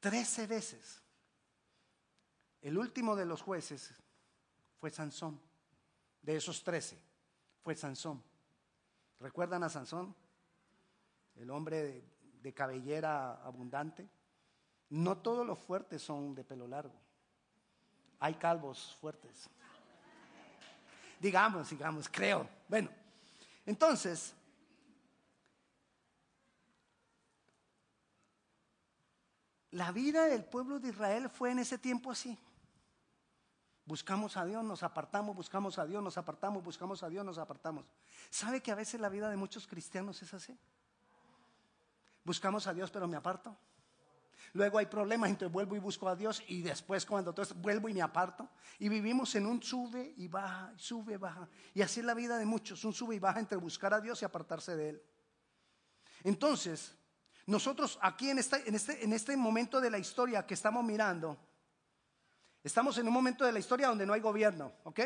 Trece 0.01 0.47
veces. 0.47 1.03
El 2.63 2.79
último 2.79 3.15
de 3.15 3.27
los 3.27 3.43
jueces 3.43 3.93
fue 4.79 4.91
Sansón. 4.91 5.39
De 6.23 6.37
esos 6.37 6.65
trece 6.65 6.99
fue 7.63 7.75
Sansón. 7.75 8.25
¿Recuerdan 9.21 9.63
a 9.63 9.69
Sansón? 9.69 10.17
El 11.35 11.51
hombre 11.51 12.03
de, 12.41 12.55
cabellera 12.55 13.35
abundante. 13.45 14.09
No 14.89 15.19
todos 15.19 15.47
los 15.47 15.59
fuertes 15.59 16.01
son 16.01 16.35
de 16.35 16.43
pelo 16.43 16.67
largo. 16.67 16.95
Hay 18.19 18.37
calvos 18.37 18.97
fuertes. 18.99 19.51
Digamos, 21.21 21.71
digamos, 21.71 22.09
creo. 22.09 22.49
Bueno, 22.69 22.91
entonces, 23.65 24.35
la 29.71 29.93
vida 29.93 30.27
del 30.27 30.45
pueblo 30.45 30.79
de 30.79 30.89
Israel 30.89 31.29
fue 31.29 31.51
en 31.53 31.59
ese 31.59 31.79
tiempo 31.79 32.11
así. 32.11 32.39
Buscamos 33.85 34.37
a 34.37 34.45
Dios, 34.45 34.65
nos 34.65 34.83
apartamos, 34.83 35.37
buscamos 35.37 35.79
a 35.79 35.87
Dios, 35.87 36.03
nos 36.03 36.19
apartamos, 36.19 36.63
buscamos 36.65 37.03
a 37.03 37.09
Dios, 37.09 37.25
nos 37.25 37.39
apartamos. 37.39 37.85
¿Sabe 38.31 38.61
que 38.61 38.73
a 38.73 38.75
veces 38.75 39.01
la 39.01 39.09
vida 39.09 39.31
de 39.31 39.37
muchos 39.37 39.67
cristianos 39.67 40.21
es 40.23 40.35
así? 40.35 40.59
Buscamos 42.25 42.67
a 42.67 42.75
Dios, 42.75 42.91
pero 42.91 43.07
me 43.07 43.17
aparto. 43.17 43.57
Luego 44.57 44.79
hay 44.79 44.87
problemas, 44.87 45.29
entonces 45.29 45.53
vuelvo 45.53 45.77
y 45.77 45.79
busco 45.79 46.09
a 46.09 46.17
Dios 46.17 46.43
y 46.49 46.63
después 46.63 47.05
cuando 47.05 47.31
entonces 47.31 47.55
vuelvo 47.61 47.91
y 47.91 47.93
me 47.93 48.01
aparto. 48.01 48.49
Y 48.79 48.89
vivimos 48.89 49.35
en 49.35 49.45
un 49.45 49.63
sube 49.63 50.15
y 50.17 50.29
baja, 50.29 50.73
sube 50.77 51.13
y 51.13 51.17
baja. 51.19 51.47
Y 51.75 51.83
así 51.83 52.01
es 52.01 52.07
la 52.07 52.15
vida 52.15 52.39
de 52.39 52.47
muchos, 52.47 52.83
un 52.87 52.95
sube 52.95 53.15
y 53.15 53.19
baja 53.19 53.39
entre 53.39 53.59
buscar 53.59 53.93
a 53.93 54.01
Dios 54.01 54.23
y 54.23 54.25
apartarse 54.25 54.75
de 54.75 54.89
Él. 54.89 55.03
Entonces, 56.25 56.95
nosotros 57.45 57.99
aquí 58.01 58.31
en 58.31 58.39
este, 58.39 58.67
en 58.67 58.75
este, 58.75 59.05
en 59.05 59.13
este 59.13 59.37
momento 59.37 59.79
de 59.79 59.91
la 59.91 59.99
historia 59.99 60.47
que 60.47 60.55
estamos 60.55 60.83
mirando, 60.83 61.37
estamos 62.65 62.97
en 62.97 63.07
un 63.07 63.13
momento 63.13 63.45
de 63.45 63.53
la 63.53 63.59
historia 63.59 63.89
donde 63.89 64.07
no 64.07 64.15
hay 64.15 64.23
gobierno, 64.23 64.73
¿ok? 64.85 65.01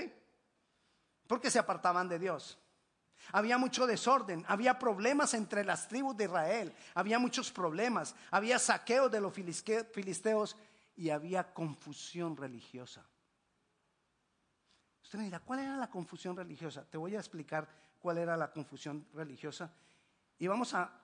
Porque 1.27 1.51
se 1.51 1.59
apartaban 1.59 2.09
de 2.09 2.21
Dios. 2.21 2.57
Había 3.33 3.59
mucho 3.59 3.87
desorden, 3.87 4.45
había 4.49 4.79
problemas 4.79 5.35
entre 5.35 5.65
las 5.65 5.89
tribus 5.89 6.17
de 6.17 6.25
Israel, 6.25 6.75
había 6.95 7.19
muchos 7.19 7.51
problemas, 7.53 8.15
había 8.31 8.59
saqueo 8.59 9.09
de 9.09 9.21
los 9.21 9.33
filisteos 9.33 10.57
y 10.97 11.11
había 11.11 11.55
confusión 11.55 12.37
religiosa. 12.37 13.05
Usted 15.03 15.19
me 15.19 15.25
dirá, 15.25 15.41
¿cuál 15.41 15.61
era 15.61 15.77
la 15.77 15.91
confusión 15.91 16.37
religiosa? 16.37 16.85
Te 16.85 16.99
voy 16.99 17.17
a 17.17 17.19
explicar 17.19 17.69
cuál 17.99 18.19
era 18.19 18.37
la 18.37 18.51
confusión 18.51 19.07
religiosa. 19.13 19.73
Y 20.39 20.47
vamos 20.47 20.75
a 20.75 21.01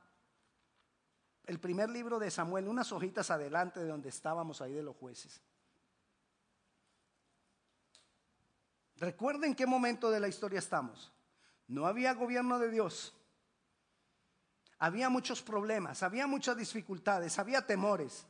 el 1.47 1.61
primer 1.61 1.89
libro 1.89 2.19
de 2.19 2.31
Samuel, 2.31 2.67
unas 2.67 2.91
hojitas 2.91 3.31
adelante 3.31 3.81
de 3.81 3.87
donde 3.87 4.09
estábamos 4.09 4.61
ahí 4.61 4.73
de 4.73 4.83
los 4.83 4.97
jueces. 4.97 5.41
Recuerden 8.97 9.55
qué 9.55 9.67
momento 9.67 10.11
de 10.11 10.21
la 10.21 10.29
historia 10.29 10.59
estamos. 10.59 11.13
No 11.69 11.87
había 11.87 12.15
gobierno 12.15 12.59
de 12.59 12.71
Dios. 12.71 13.15
Había 14.79 15.09
muchos 15.09 15.43
problemas, 15.43 16.03
había 16.03 16.27
muchas 16.27 16.57
dificultades, 16.57 17.39
había 17.39 17.65
temores. 17.67 18.27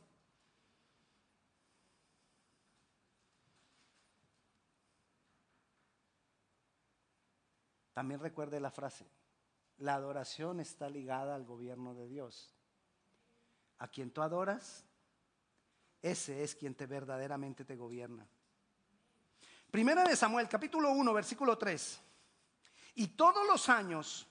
También 7.93 8.19
recuerde 8.19 8.59
la 8.59 8.69
frase, 8.69 9.07
la 9.77 9.95
adoración 9.95 10.59
está 10.59 10.87
ligada 10.87 11.33
al 11.33 11.45
gobierno 11.45 11.95
de 11.95 12.07
Dios. 12.07 12.53
A 13.79 13.87
quien 13.87 14.11
tú 14.11 14.21
adoras, 14.21 14.85
ese 16.01 16.43
es 16.43 16.55
quien 16.55 16.75
te 16.75 16.85
verdaderamente 16.85 17.65
te 17.65 17.75
gobierna. 17.75 18.27
Primera 19.71 20.03
de 20.03 20.15
Samuel, 20.15 20.47
capítulo 20.47 20.91
1, 20.91 21.11
versículo 21.11 21.57
3. 21.57 22.01
Y 22.97 23.09
todos 23.09 23.45
los 23.45 23.69
años 23.69 24.27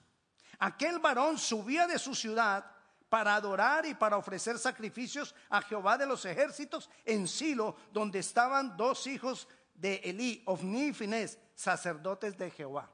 aquel 0.59 0.99
varón 0.99 1.39
subía 1.39 1.87
de 1.87 2.01
su 2.01 2.17
ciudad 2.17 2.69
para 3.09 3.37
adorar 3.37 3.87
y 3.87 3.95
para 3.95 4.17
ofrecer 4.17 4.59
sacrificios 4.59 5.37
a 5.49 5.63
Jehová 5.63 5.97
de 5.97 6.05
los 6.05 6.25
ejércitos 6.25 6.91
en 7.05 7.29
Silo, 7.29 7.77
donde 7.93 8.19
estaban 8.19 8.77
dos 8.77 9.07
hijos 9.07 9.47
de 9.73 10.01
Elí, 10.03 10.43
Ofni 10.47 10.89
y 10.89 10.93
Finés, 10.93 11.39
sacerdotes 11.55 12.37
de 12.37 12.51
Jehová. 12.51 12.91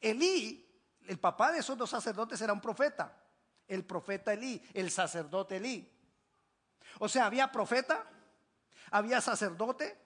Elí, 0.00 0.64
el 1.08 1.18
papá 1.18 1.50
de 1.50 1.58
esos 1.58 1.76
dos 1.76 1.90
sacerdotes 1.90 2.40
era 2.40 2.52
un 2.52 2.60
profeta, 2.60 3.20
el 3.66 3.84
profeta 3.84 4.32
Elí, 4.32 4.62
el 4.74 4.92
sacerdote 4.92 5.56
Elí. 5.56 5.90
O 7.00 7.08
sea, 7.08 7.26
había 7.26 7.50
profeta, 7.50 8.06
había 8.92 9.20
sacerdote, 9.20 9.98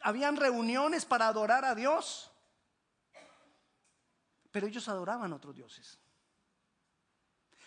habían 0.00 0.36
reuniones 0.36 1.04
para 1.04 1.28
adorar 1.28 1.64
a 1.64 1.74
Dios, 1.74 2.30
pero 4.50 4.66
ellos 4.66 4.88
adoraban 4.88 5.32
a 5.32 5.36
otros 5.36 5.54
dioses. 5.54 5.98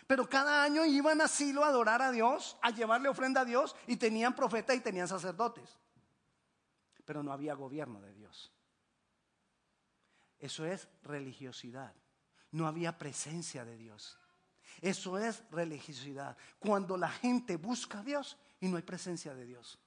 Pero 0.07 0.27
cada 0.27 0.63
año 0.63 0.83
iban 0.85 1.21
a 1.21 1.27
Silo 1.27 1.63
a 1.63 1.69
adorar 1.69 2.01
a 2.01 2.11
Dios, 2.11 2.57
a 2.61 2.71
llevarle 2.71 3.07
ofrenda 3.07 3.41
a 3.41 3.45
Dios, 3.45 3.75
y 3.87 3.95
tenían 3.95 4.35
profetas 4.35 4.75
y 4.75 4.81
tenían 4.81 5.07
sacerdotes. 5.07 5.79
Pero 7.05 7.23
no 7.23 7.31
había 7.31 7.53
gobierno 7.53 8.01
de 8.01 8.13
Dios. 8.13 8.51
Eso 10.37 10.65
es 10.65 10.87
religiosidad. 11.03 11.93
No 12.51 12.67
había 12.67 12.97
presencia 12.97 13.63
de 13.63 13.77
Dios. 13.77 14.17
Eso 14.81 15.17
es 15.17 15.43
religiosidad. 15.51 16.35
Cuando 16.59 16.97
la 16.97 17.09
gente 17.09 17.55
busca 17.57 17.99
a 17.99 18.03
Dios 18.03 18.37
y 18.59 18.67
no 18.67 18.77
hay 18.77 18.83
presencia 18.83 19.33
de 19.33 19.45
Dios. 19.45 19.79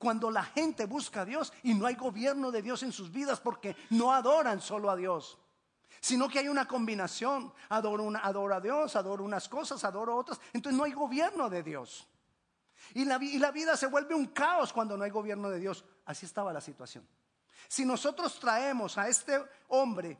Cuando 0.00 0.30
la 0.30 0.42
gente 0.42 0.86
busca 0.86 1.20
a 1.20 1.24
Dios 1.26 1.52
y 1.62 1.74
no 1.74 1.84
hay 1.84 1.94
gobierno 1.94 2.50
de 2.50 2.62
Dios 2.62 2.82
en 2.82 2.90
sus 2.90 3.12
vidas 3.12 3.38
porque 3.38 3.76
no 3.90 4.14
adoran 4.14 4.62
solo 4.62 4.90
a 4.90 4.96
Dios, 4.96 5.36
sino 6.00 6.26
que 6.26 6.38
hay 6.38 6.48
una 6.48 6.66
combinación. 6.66 7.52
Adoro, 7.68 8.10
a 8.54 8.60
Dios, 8.62 8.96
adoro 8.96 9.24
unas 9.24 9.46
cosas, 9.46 9.84
adoro 9.84 10.16
otras. 10.16 10.40
Entonces 10.54 10.78
no 10.78 10.84
hay 10.84 10.92
gobierno 10.92 11.50
de 11.50 11.62
Dios. 11.62 12.08
Y 12.94 13.04
la, 13.04 13.22
y 13.22 13.38
la 13.38 13.50
vida 13.50 13.76
se 13.76 13.88
vuelve 13.88 14.14
un 14.14 14.28
caos 14.28 14.72
cuando 14.72 14.96
no 14.96 15.04
hay 15.04 15.10
gobierno 15.10 15.50
de 15.50 15.58
Dios. 15.58 15.84
Así 16.06 16.24
estaba 16.24 16.50
la 16.50 16.62
situación. 16.62 17.06
Si 17.68 17.84
nosotros 17.84 18.40
traemos 18.40 18.96
a 18.96 19.06
este 19.06 19.38
hombre, 19.68 20.16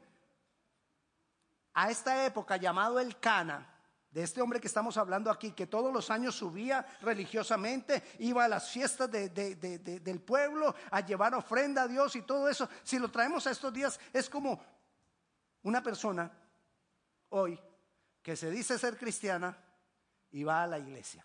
a 1.72 1.90
esta 1.90 2.26
época 2.26 2.58
llamado 2.58 3.00
el 3.00 3.18
Cana, 3.18 3.66
de 4.10 4.22
este 4.22 4.42
hombre 4.42 4.60
que 4.60 4.66
estamos 4.66 4.96
hablando 4.96 5.30
aquí, 5.30 5.52
que 5.52 5.66
todos 5.66 5.92
los 5.92 6.10
años 6.10 6.34
subía 6.34 6.84
religiosamente, 7.00 8.02
iba 8.18 8.44
a 8.44 8.48
las 8.48 8.70
fiestas 8.70 9.10
del 9.10 10.20
pueblo 10.20 10.74
a 10.90 11.00
llevar 11.00 11.34
ofrenda 11.34 11.82
a 11.82 11.88
Dios 11.88 12.16
y 12.16 12.22
todo 12.22 12.48
eso. 12.48 12.68
Si 12.82 12.98
lo 12.98 13.10
traemos 13.10 13.46
a 13.46 13.52
estos 13.52 13.72
días, 13.72 14.00
es 14.12 14.28
como 14.28 14.60
una 15.62 15.82
persona 15.82 16.30
hoy 17.28 17.58
que 18.22 18.36
se 18.36 18.50
dice 18.50 18.78
ser 18.78 18.98
cristiana 18.98 19.56
y 20.32 20.42
va 20.42 20.64
a 20.64 20.66
la 20.66 20.78
iglesia, 20.78 21.24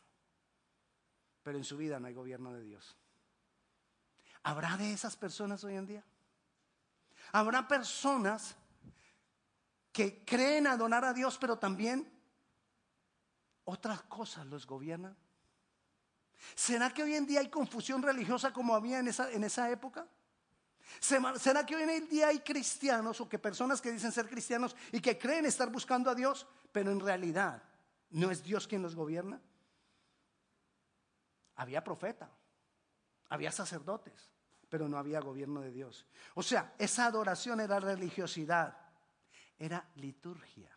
pero 1.42 1.58
en 1.58 1.64
su 1.64 1.78
vida 1.78 2.00
no 2.00 2.08
hay 2.08 2.14
gobierno 2.14 2.54
de 2.54 2.62
Dios. 2.62 2.96
¿Habrá 4.44 4.78
de 4.78 4.94
esas 4.94 5.16
personas 5.16 5.64
hoy 5.64 5.76
en 5.76 5.88
día? 5.88 6.04
Habrá 7.32 7.68
personas 7.68 8.56
que 9.92 10.24
creen 10.24 10.68
adorar 10.68 11.04
a 11.04 11.14
Dios, 11.14 11.38
pero 11.40 11.58
también 11.58 12.15
otras 13.66 14.04
cosas 14.04 14.46
los 14.46 14.66
gobiernan. 14.66 15.16
¿Será 16.54 16.92
que 16.92 17.04
hoy 17.04 17.16
en 17.16 17.26
día 17.26 17.40
hay 17.40 17.50
confusión 17.50 18.02
religiosa 18.02 18.54
como 18.54 18.76
había 18.76 19.00
en 19.00 19.08
esa, 19.08 19.32
en 19.32 19.44
esa 19.44 19.70
época? 19.70 20.08
¿Será 21.00 21.66
que 21.66 21.76
hoy 21.76 21.84
en 21.84 22.08
día 22.08 22.28
hay 22.28 22.40
cristianos 22.40 23.20
o 23.20 23.28
que 23.28 23.40
personas 23.40 23.82
que 23.82 23.92
dicen 23.92 24.12
ser 24.12 24.30
cristianos 24.30 24.76
y 24.92 25.00
que 25.00 25.18
creen 25.18 25.46
estar 25.46 25.70
buscando 25.70 26.10
a 26.10 26.16
Dios, 26.16 26.48
pero 26.72 26.92
en 26.92 27.00
realidad 27.00 27.64
no 28.12 28.32
es 28.32 28.44
Dios 28.44 28.68
quien 28.68 28.82
los 28.82 28.96
gobierna? 28.96 29.42
Había 31.56 31.84
profeta, 31.84 32.30
había 33.30 33.52
sacerdotes, 33.52 34.30
pero 34.70 34.88
no 34.88 34.98
había 34.98 35.20
gobierno 35.20 35.62
de 35.62 35.72
Dios. 35.72 36.06
O 36.36 36.44
sea, 36.44 36.76
esa 36.78 37.06
adoración 37.06 37.60
era 37.60 37.80
religiosidad, 37.80 38.78
era 39.58 39.88
liturgia, 39.96 40.70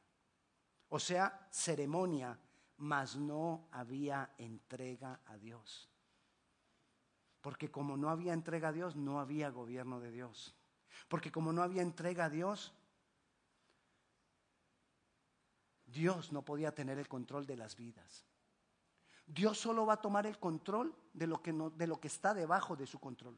o 0.89 0.99
sea, 0.99 1.49
ceremonia, 1.51 2.39
mas 2.79 3.17
no 3.17 3.69
había 3.73 4.33
entrega 4.39 5.21
a 5.27 5.37
Dios. 5.37 5.89
Porque 7.41 7.71
como 7.71 7.97
no 7.97 8.11
había 8.11 8.33
entrega 8.33 8.69
a 8.69 8.73
Dios, 8.73 8.97
no 8.97 9.21
había 9.21 9.51
gobierno 9.51 10.01
de 10.01 10.11
Dios. 10.11 10.55
Porque 11.09 11.31
como 11.31 11.53
no 11.53 11.63
había 11.63 11.83
entrega 11.83 12.27
a 12.27 12.31
Dios, 12.31 12.73
Dios 15.87 16.33
no 16.33 16.43
podía 16.43 16.75
tener 16.75 16.99
el 16.99 17.09
control 17.09 17.47
de 17.47 17.57
las 17.57 17.77
vidas. 17.77 18.25
Dios 19.27 19.59
solo 19.59 19.85
va 19.85 19.95
a 19.95 20.01
tomar 20.01 20.27
el 20.27 20.39
control 20.39 20.95
de 21.13 21.27
lo 21.27 21.43
que, 21.43 21.53
no, 21.53 21.71
de 21.71 21.87
lo 21.87 22.01
que 22.01 22.09
está 22.09 22.33
debajo 22.33 22.77
de 22.77 22.87
su 22.87 22.99
control. 22.99 23.37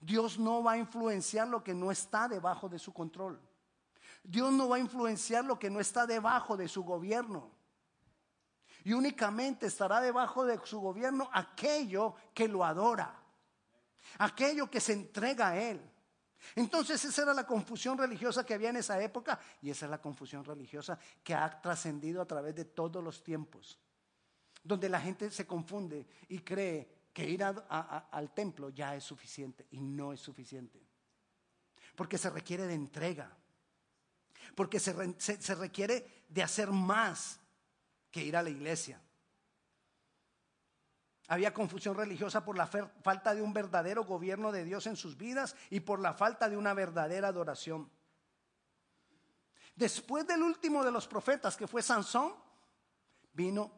Dios 0.00 0.38
no 0.38 0.62
va 0.62 0.72
a 0.72 0.78
influenciar 0.78 1.48
lo 1.48 1.62
que 1.62 1.74
no 1.74 1.90
está 1.90 2.28
debajo 2.28 2.68
de 2.68 2.78
su 2.78 2.92
control. 2.92 3.40
Dios 4.24 4.52
no 4.52 4.68
va 4.68 4.76
a 4.76 4.80
influenciar 4.80 5.44
lo 5.44 5.58
que 5.58 5.70
no 5.70 5.80
está 5.80 6.06
debajo 6.06 6.56
de 6.56 6.68
su 6.68 6.82
gobierno. 6.82 7.61
Y 8.84 8.92
únicamente 8.92 9.66
estará 9.66 10.00
debajo 10.00 10.44
de 10.44 10.58
su 10.64 10.80
gobierno 10.80 11.30
aquello 11.32 12.14
que 12.34 12.48
lo 12.48 12.64
adora, 12.64 13.14
aquello 14.18 14.70
que 14.70 14.80
se 14.80 14.92
entrega 14.92 15.48
a 15.48 15.60
Él. 15.60 15.80
Entonces 16.56 17.04
esa 17.04 17.22
era 17.22 17.34
la 17.34 17.46
confusión 17.46 17.96
religiosa 17.96 18.44
que 18.44 18.54
había 18.54 18.70
en 18.70 18.76
esa 18.76 19.00
época 19.00 19.38
y 19.60 19.70
esa 19.70 19.86
es 19.86 19.90
la 19.90 20.00
confusión 20.00 20.44
religiosa 20.44 20.98
que 21.22 21.34
ha 21.34 21.60
trascendido 21.60 22.20
a 22.20 22.26
través 22.26 22.54
de 22.54 22.64
todos 22.64 23.02
los 23.02 23.22
tiempos, 23.22 23.78
donde 24.62 24.88
la 24.88 25.00
gente 25.00 25.30
se 25.30 25.46
confunde 25.46 26.06
y 26.28 26.40
cree 26.40 27.02
que 27.12 27.28
ir 27.28 27.44
al 27.44 28.34
templo 28.34 28.70
ya 28.70 28.96
es 28.96 29.04
suficiente 29.04 29.66
y 29.70 29.80
no 29.80 30.12
es 30.12 30.20
suficiente, 30.20 30.84
porque 31.94 32.18
se 32.18 32.30
requiere 32.30 32.66
de 32.66 32.74
entrega, 32.74 33.30
porque 34.56 34.80
se 34.80 35.54
requiere 35.54 36.24
de 36.28 36.42
hacer 36.42 36.72
más 36.72 37.38
que 38.12 38.22
ir 38.22 38.36
a 38.36 38.42
la 38.42 38.50
iglesia. 38.50 39.00
Había 41.28 41.54
confusión 41.54 41.96
religiosa 41.96 42.44
por 42.44 42.56
la 42.56 42.66
falta 42.66 43.34
de 43.34 43.40
un 43.40 43.54
verdadero 43.54 44.04
gobierno 44.04 44.52
de 44.52 44.64
Dios 44.64 44.86
en 44.86 44.96
sus 44.96 45.16
vidas 45.16 45.56
y 45.70 45.80
por 45.80 45.98
la 45.98 46.12
falta 46.12 46.48
de 46.48 46.56
una 46.56 46.74
verdadera 46.74 47.28
adoración. 47.28 47.90
Después 49.74 50.26
del 50.26 50.42
último 50.42 50.84
de 50.84 50.90
los 50.90 51.08
profetas, 51.08 51.56
que 51.56 51.66
fue 51.66 51.82
Sansón, 51.82 52.34
vino, 53.32 53.72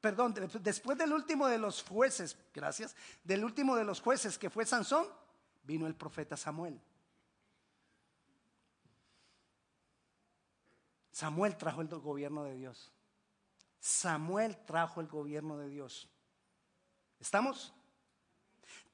perdón, 0.00 0.34
después 0.60 0.96
del 0.96 1.12
último 1.12 1.46
de 1.46 1.58
los 1.58 1.82
jueces, 1.82 2.38
gracias, 2.54 2.96
del 3.22 3.44
último 3.44 3.76
de 3.76 3.84
los 3.84 4.00
jueces, 4.00 4.38
que 4.38 4.48
fue 4.48 4.64
Sansón, 4.64 5.06
vino 5.62 5.86
el 5.86 5.94
profeta 5.94 6.38
Samuel. 6.38 6.80
Samuel 11.18 11.56
trajo 11.56 11.80
el 11.80 11.88
gobierno 11.88 12.44
de 12.44 12.54
Dios. 12.54 12.92
Samuel 13.80 14.56
trajo 14.64 15.00
el 15.00 15.08
gobierno 15.08 15.58
de 15.58 15.68
Dios. 15.68 16.08
¿Estamos? 17.18 17.74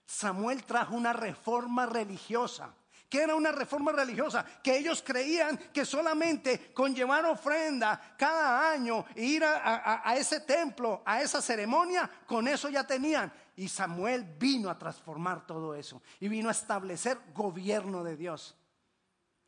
Samuel 0.06 0.64
trajo 0.64 0.94
una 0.94 1.12
reforma 1.12 1.84
religiosa. 1.84 2.74
¿Qué 3.10 3.24
era 3.24 3.34
una 3.34 3.52
reforma 3.52 3.92
religiosa? 3.92 4.42
Que 4.62 4.78
ellos 4.78 5.02
creían 5.06 5.58
que 5.70 5.84
solamente 5.84 6.72
con 6.72 6.94
llevar 6.94 7.26
ofrenda 7.26 8.14
cada 8.16 8.70
año 8.72 9.04
e 9.14 9.22
ir 9.22 9.44
a, 9.44 10.00
a, 10.02 10.16
ese 10.16 10.40
templo, 10.40 11.02
a 11.04 11.20
esa 11.20 11.42
ceremonia, 11.42 12.10
con 12.26 12.48
eso 12.48 12.70
ya 12.70 12.87
tenían. 12.87 13.30
Y 13.54 13.68
Samuel 13.68 14.24
vino 14.24 14.70
a 14.70 14.78
transformar 14.78 15.46
todo 15.46 15.74
eso 15.74 16.00
y 16.20 16.28
vino 16.28 16.48
a 16.48 16.52
establecer 16.52 17.18
gobierno 17.34 18.02
de 18.02 18.16
Dios. 18.16 18.56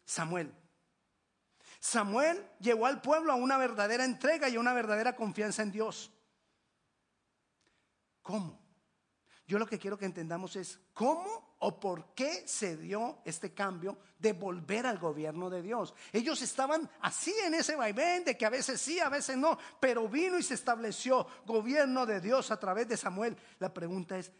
Samuel. 0.05 0.53
Samuel 1.87 2.45
llevó 2.59 2.87
al 2.87 3.01
pueblo 3.01 3.33
a 3.33 3.37
una 3.37 3.59
verdadera 3.59 4.05
entrega 4.05 4.49
y 4.49 4.57
a 4.57 4.61
una 4.61 4.73
verdadera 4.73 5.15
confianza 5.15 5.63
en 5.63 5.71
Dios. 5.71 6.11
¿Cómo? 8.23 8.61
Yo 9.47 9.57
lo 9.57 9.67
que 9.67 9.79
quiero 9.79 9.97
que 9.97 10.05
entendamos 10.05 10.57
es 10.57 10.81
cómo 10.93 11.55
o 11.61 11.79
por 11.79 12.13
qué 12.13 12.43
se 12.49 12.77
dio 12.77 13.23
este 13.25 13.55
cambio 13.55 13.99
de 14.19 14.33
volver 14.33 14.85
al 14.85 14.99
gobierno 14.99 15.49
de 15.49 15.63
Dios. 15.63 15.95
Ellos 16.13 16.43
estaban 16.43 16.91
así 17.03 17.33
en 17.45 17.55
ese 17.55 17.77
vaivén 17.77 18.25
de 18.25 18.37
que 18.37 18.47
a 18.47 18.51
veces 18.51 18.81
sí, 18.81 18.99
a 18.99 19.09
veces 19.09 19.37
no, 19.37 19.57
pero 19.79 20.09
vino 20.09 20.41
y 20.41 20.43
se 20.43 20.55
estableció 20.55 21.25
gobierno 21.47 22.05
de 22.05 22.21
Dios 22.21 22.51
a 22.51 22.59
través 22.59 22.89
de 22.89 22.97
Samuel. 22.97 23.37
La 23.61 23.73
pregunta 23.73 24.19
es, 24.19 24.33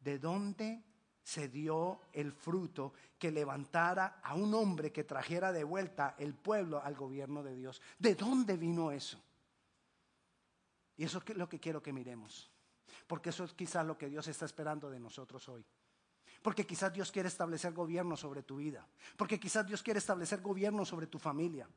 ¿de 0.00 0.18
dónde 0.18 0.82
se 1.22 1.48
dio 1.48 2.00
el 2.12 2.32
fruto 2.32 2.92
que 3.18 3.30
levantara 3.30 4.20
a 4.22 4.34
un 4.34 4.54
hombre 4.54 4.92
que 4.92 5.04
trajera 5.04 5.52
de 5.52 5.64
vuelta 5.64 6.14
el 6.18 6.34
pueblo 6.34 6.82
al 6.82 6.94
gobierno 6.94 7.42
de 7.42 7.54
Dios. 7.54 7.80
¿De 7.98 8.14
dónde 8.14 8.56
vino 8.56 8.90
eso? 8.90 9.22
Y 10.96 11.04
eso 11.04 11.22
es 11.26 11.36
lo 11.36 11.48
que 11.48 11.60
quiero 11.60 11.82
que 11.82 11.92
miremos. 11.92 12.50
Porque 13.06 13.30
eso 13.30 13.44
es 13.44 13.52
quizás 13.52 13.86
lo 13.86 13.96
que 13.96 14.08
Dios 14.08 14.26
está 14.28 14.44
esperando 14.44 14.90
de 14.90 15.00
nosotros 15.00 15.48
hoy. 15.48 15.64
Porque 16.42 16.66
quizás 16.66 16.92
Dios 16.92 17.12
quiere 17.12 17.28
establecer 17.28 17.72
gobierno 17.72 18.16
sobre 18.16 18.42
tu 18.42 18.56
vida. 18.56 18.86
Porque 19.16 19.38
quizás 19.38 19.66
Dios 19.66 19.82
quiere 19.82 19.98
establecer 19.98 20.40
gobierno 20.40 20.84
sobre 20.84 21.06
tu 21.06 21.18
familia. 21.18 21.68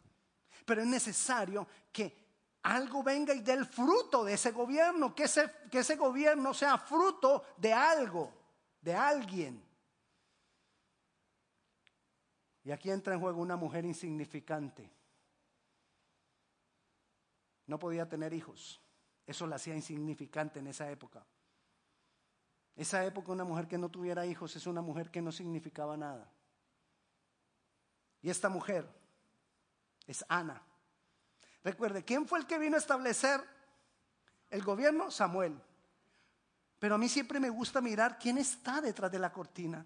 Pero 0.66 0.82
es 0.82 0.88
necesario 0.88 1.68
que 1.92 2.24
algo 2.64 3.04
venga 3.04 3.34
y 3.34 3.42
dé 3.42 3.54
el 3.54 3.66
fruto 3.66 4.24
de 4.24 4.34
ese 4.34 4.52
gobierno. 4.52 5.14
Que 5.14 5.24
ese, 5.24 5.52
que 5.70 5.80
ese 5.80 5.96
gobierno 5.96 6.54
sea 6.54 6.78
fruto 6.78 7.44
de 7.58 7.74
algo 7.74 8.43
de 8.84 8.94
alguien. 8.94 9.64
Y 12.64 12.72
aquí 12.72 12.92
entra 12.92 13.14
en 13.14 13.20
juego 13.20 13.42
una 13.42 13.56
mujer 13.56 13.86
insignificante. 13.86 14.90
No 17.66 17.80
podía 17.80 18.08
tener 18.08 18.34
hijos. 18.34 18.82
Eso 19.26 19.48
la 19.48 19.56
hacía 19.56 19.76
insignificante 19.76 20.60
en 20.60 20.68
esa 20.68 20.90
época. 20.92 21.26
Esa 22.76 23.06
época 23.06 23.32
una 23.32 23.44
mujer 23.44 23.68
que 23.68 23.78
no 23.78 23.90
tuviera 23.90 24.26
hijos 24.26 24.56
es 24.56 24.68
una 24.68 24.82
mujer 24.82 25.10
que 25.12 25.22
no 25.22 25.32
significaba 25.32 25.96
nada. 25.96 26.30
Y 28.22 28.30
esta 28.30 28.50
mujer 28.50 28.90
es 30.08 30.26
Ana. 30.28 30.62
Recuerde, 31.64 32.04
¿quién 32.04 32.28
fue 32.28 32.40
el 32.40 32.48
que 32.48 32.58
vino 32.58 32.76
a 32.76 32.80
establecer 32.80 33.42
el 34.50 34.64
gobierno? 34.64 35.10
Samuel. 35.12 35.62
Pero 36.84 36.96
a 36.96 36.98
mí 36.98 37.08
siempre 37.08 37.40
me 37.40 37.50
gusta 37.50 37.80
mirar 37.80 38.20
quién 38.20 38.38
está 38.38 38.82
detrás 38.82 39.10
de 39.10 39.18
la 39.18 39.32
cortina. 39.32 39.86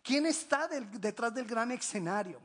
¿Quién 0.00 0.26
está 0.26 0.68
detrás 0.68 1.34
del 1.34 1.44
gran 1.44 1.72
escenario? 1.72 2.40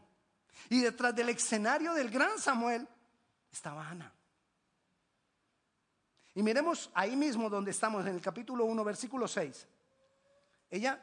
Y 0.70 0.82
detrás 0.82 1.16
del 1.16 1.30
escenario 1.30 1.94
del 1.94 2.10
gran 2.10 2.40
Samuel 2.40 2.88
estaba 3.52 3.88
Ana. 3.88 4.12
Y 6.34 6.42
miremos 6.42 6.90
ahí 6.96 7.16
mismo 7.16 7.48
donde 7.48 7.70
estamos, 7.70 8.04
en 8.08 8.16
el 8.16 8.22
capítulo 8.22 8.66
1, 8.66 8.84
versículo 8.84 9.28
6. 9.28 9.68
Ella, 10.72 11.00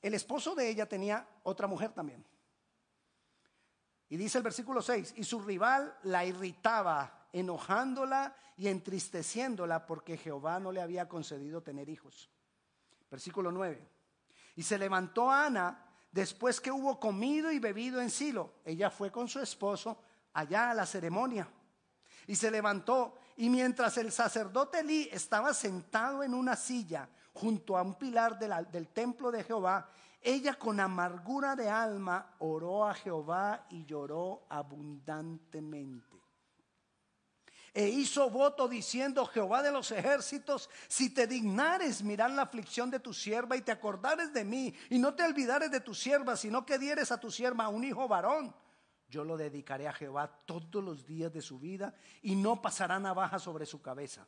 el 0.00 0.14
esposo 0.14 0.54
de 0.54 0.68
ella 0.68 0.86
tenía 0.86 1.26
otra 1.42 1.66
mujer 1.66 1.90
también. 1.90 2.24
Y 4.08 4.16
dice 4.16 4.38
el 4.38 4.44
versículo 4.44 4.80
6, 4.80 5.14
y 5.16 5.24
su 5.24 5.40
rival 5.40 5.98
la 6.04 6.24
irritaba 6.24 7.21
enojándola 7.32 8.36
y 8.56 8.68
entristeciéndola 8.68 9.86
porque 9.86 10.16
Jehová 10.16 10.60
no 10.60 10.70
le 10.72 10.80
había 10.80 11.08
concedido 11.08 11.62
tener 11.62 11.88
hijos. 11.88 12.30
Versículo 13.10 13.50
9. 13.50 13.88
Y 14.56 14.62
se 14.62 14.78
levantó 14.78 15.30
Ana 15.30 15.86
después 16.10 16.60
que 16.60 16.70
hubo 16.70 17.00
comido 17.00 17.50
y 17.50 17.58
bebido 17.58 18.00
en 18.00 18.10
Silo. 18.10 18.54
Ella 18.64 18.90
fue 18.90 19.10
con 19.10 19.28
su 19.28 19.40
esposo 19.40 19.98
allá 20.34 20.70
a 20.70 20.74
la 20.74 20.86
ceremonia. 20.86 21.48
Y 22.26 22.36
se 22.36 22.50
levantó 22.50 23.18
y 23.36 23.48
mientras 23.48 23.96
el 23.98 24.12
sacerdote 24.12 24.80
Elí 24.80 25.08
estaba 25.10 25.54
sentado 25.54 26.22
en 26.22 26.34
una 26.34 26.54
silla 26.54 27.08
junto 27.32 27.76
a 27.76 27.82
un 27.82 27.94
pilar 27.94 28.38
del 28.38 28.88
templo 28.88 29.30
de 29.30 29.42
Jehová, 29.42 29.88
ella 30.20 30.54
con 30.54 30.78
amargura 30.78 31.56
de 31.56 31.68
alma 31.68 32.34
oró 32.38 32.86
a 32.86 32.94
Jehová 32.94 33.66
y 33.70 33.84
lloró 33.84 34.44
abundantemente. 34.48 36.21
E 37.74 37.88
hizo 37.88 38.28
voto 38.28 38.68
diciendo, 38.68 39.24
Jehová 39.24 39.62
de 39.62 39.72
los 39.72 39.90
ejércitos, 39.92 40.68
si 40.88 41.08
te 41.08 41.26
dignares 41.26 42.02
mirar 42.02 42.30
la 42.30 42.42
aflicción 42.42 42.90
de 42.90 43.00
tu 43.00 43.14
sierva 43.14 43.56
y 43.56 43.62
te 43.62 43.72
acordares 43.72 44.32
de 44.32 44.44
mí, 44.44 44.74
y 44.90 44.98
no 44.98 45.14
te 45.14 45.22
olvidares 45.22 45.70
de 45.70 45.80
tu 45.80 45.94
sierva, 45.94 46.36
sino 46.36 46.66
que 46.66 46.78
dieres 46.78 47.10
a 47.12 47.18
tu 47.18 47.30
sierva 47.30 47.68
un 47.68 47.84
hijo 47.84 48.06
varón, 48.06 48.54
yo 49.08 49.24
lo 49.24 49.38
dedicaré 49.38 49.88
a 49.88 49.92
Jehová 49.92 50.30
todos 50.44 50.84
los 50.84 51.06
días 51.06 51.32
de 51.32 51.40
su 51.40 51.58
vida, 51.58 51.94
y 52.20 52.34
no 52.36 52.60
pasará 52.60 52.98
navaja 52.98 53.38
sobre 53.38 53.64
su 53.64 53.80
cabeza. 53.80 54.26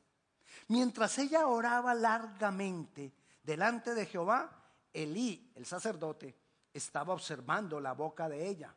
Mientras 0.68 1.18
ella 1.18 1.46
oraba 1.46 1.94
largamente 1.94 3.12
delante 3.42 3.94
de 3.94 4.06
Jehová, 4.06 4.62
Elí, 4.92 5.52
el 5.54 5.66
sacerdote, 5.66 6.34
estaba 6.72 7.12
observando 7.12 7.78
la 7.80 7.92
boca 7.92 8.28
de 8.28 8.48
ella. 8.48 8.74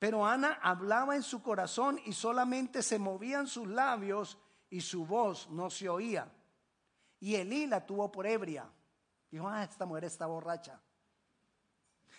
Pero 0.00 0.26
Ana 0.26 0.58
hablaba 0.62 1.14
en 1.14 1.22
su 1.22 1.42
corazón 1.42 2.00
y 2.06 2.14
solamente 2.14 2.82
se 2.82 2.98
movían 2.98 3.46
sus 3.46 3.68
labios 3.68 4.38
y 4.70 4.80
su 4.80 5.04
voz 5.04 5.50
no 5.50 5.68
se 5.68 5.90
oía. 5.90 6.26
Y 7.20 7.34
Elí 7.34 7.66
la 7.66 7.84
tuvo 7.84 8.10
por 8.10 8.26
ebria. 8.26 8.66
Dijo, 9.30 9.46
ah, 9.46 9.62
esta 9.62 9.84
mujer 9.84 10.04
está 10.04 10.24
borracha. 10.24 10.80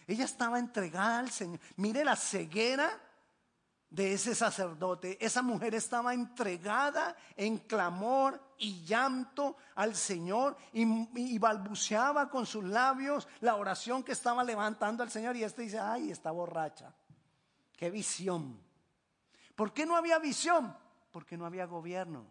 Ella 0.06 0.26
estaba 0.26 0.60
entregada 0.60 1.18
al 1.18 1.32
Señor. 1.32 1.60
Mire 1.78 2.06
la 2.06 2.16
ceguera 2.16 3.02
de 3.90 4.14
ese 4.14 4.36
sacerdote. 4.36 5.18
Esa 5.20 5.42
mujer 5.42 5.74
estaba 5.74 6.14
entregada 6.14 7.16
en 7.36 7.58
clamor 7.58 8.40
y 8.60 8.86
llanto 8.86 9.58
al 9.74 9.96
Señor 9.96 10.56
y, 10.72 10.84
y, 11.16 11.40
balbuceaba 11.40 12.30
con 12.30 12.46
sus 12.46 12.64
labios 12.64 13.28
la 13.40 13.56
oración 13.56 14.04
que 14.04 14.12
estaba 14.12 14.44
levantando 14.44 15.02
al 15.02 15.10
Señor. 15.10 15.36
Y 15.36 15.44
este 15.44 15.64
dice, 15.64 15.80
ay, 15.80 16.12
está 16.12 16.30
borracha. 16.30 16.94
Qué 17.82 17.90
visión. 17.90 18.60
¿Por 19.56 19.74
qué 19.74 19.88
no 19.88 19.96
había 19.96 20.20
visión? 20.20 20.78
Porque 21.10 21.36
no 21.36 21.48
había 21.48 21.66
gobierno. 21.66 22.28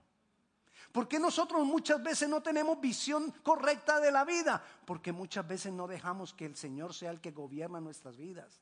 ¿Por 0.93 1.09
qué 1.09 1.19
nosotros 1.19 1.67
muchas 1.67 2.01
veces 2.01 2.29
no 2.29 2.41
tenemos 2.41 2.81
visión 2.81 3.35
correcta 3.43 3.99
de 3.99 4.13
la 4.13 4.25
vida? 4.25 4.63
Porque 4.85 5.11
muchas 5.11 5.45
veces 5.49 5.73
no 5.73 5.89
dejamos 5.89 6.35
que 6.35 6.47
el 6.47 6.55
Señor 6.55 6.95
sea 6.95 7.11
el 7.11 7.21
que 7.21 7.33
gobierna 7.33 7.81
nuestras 7.81 8.17
vidas. 8.17 8.61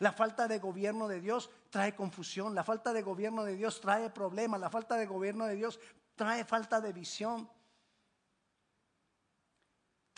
La 0.00 0.10
falta 0.10 0.48
de 0.48 0.58
gobierno 0.58 1.06
de 1.06 1.20
Dios 1.20 1.48
trae 1.70 1.94
confusión, 1.94 2.52
la 2.52 2.64
falta 2.64 2.92
de 2.92 3.02
gobierno 3.02 3.44
de 3.44 3.54
Dios 3.54 3.80
trae 3.80 4.10
problemas, 4.10 4.58
la 4.58 4.70
falta 4.70 4.96
de 4.96 5.06
gobierno 5.06 5.46
de 5.46 5.54
Dios 5.54 5.78
trae 6.16 6.44
falta 6.44 6.80
de 6.80 6.92
visión. 6.92 7.48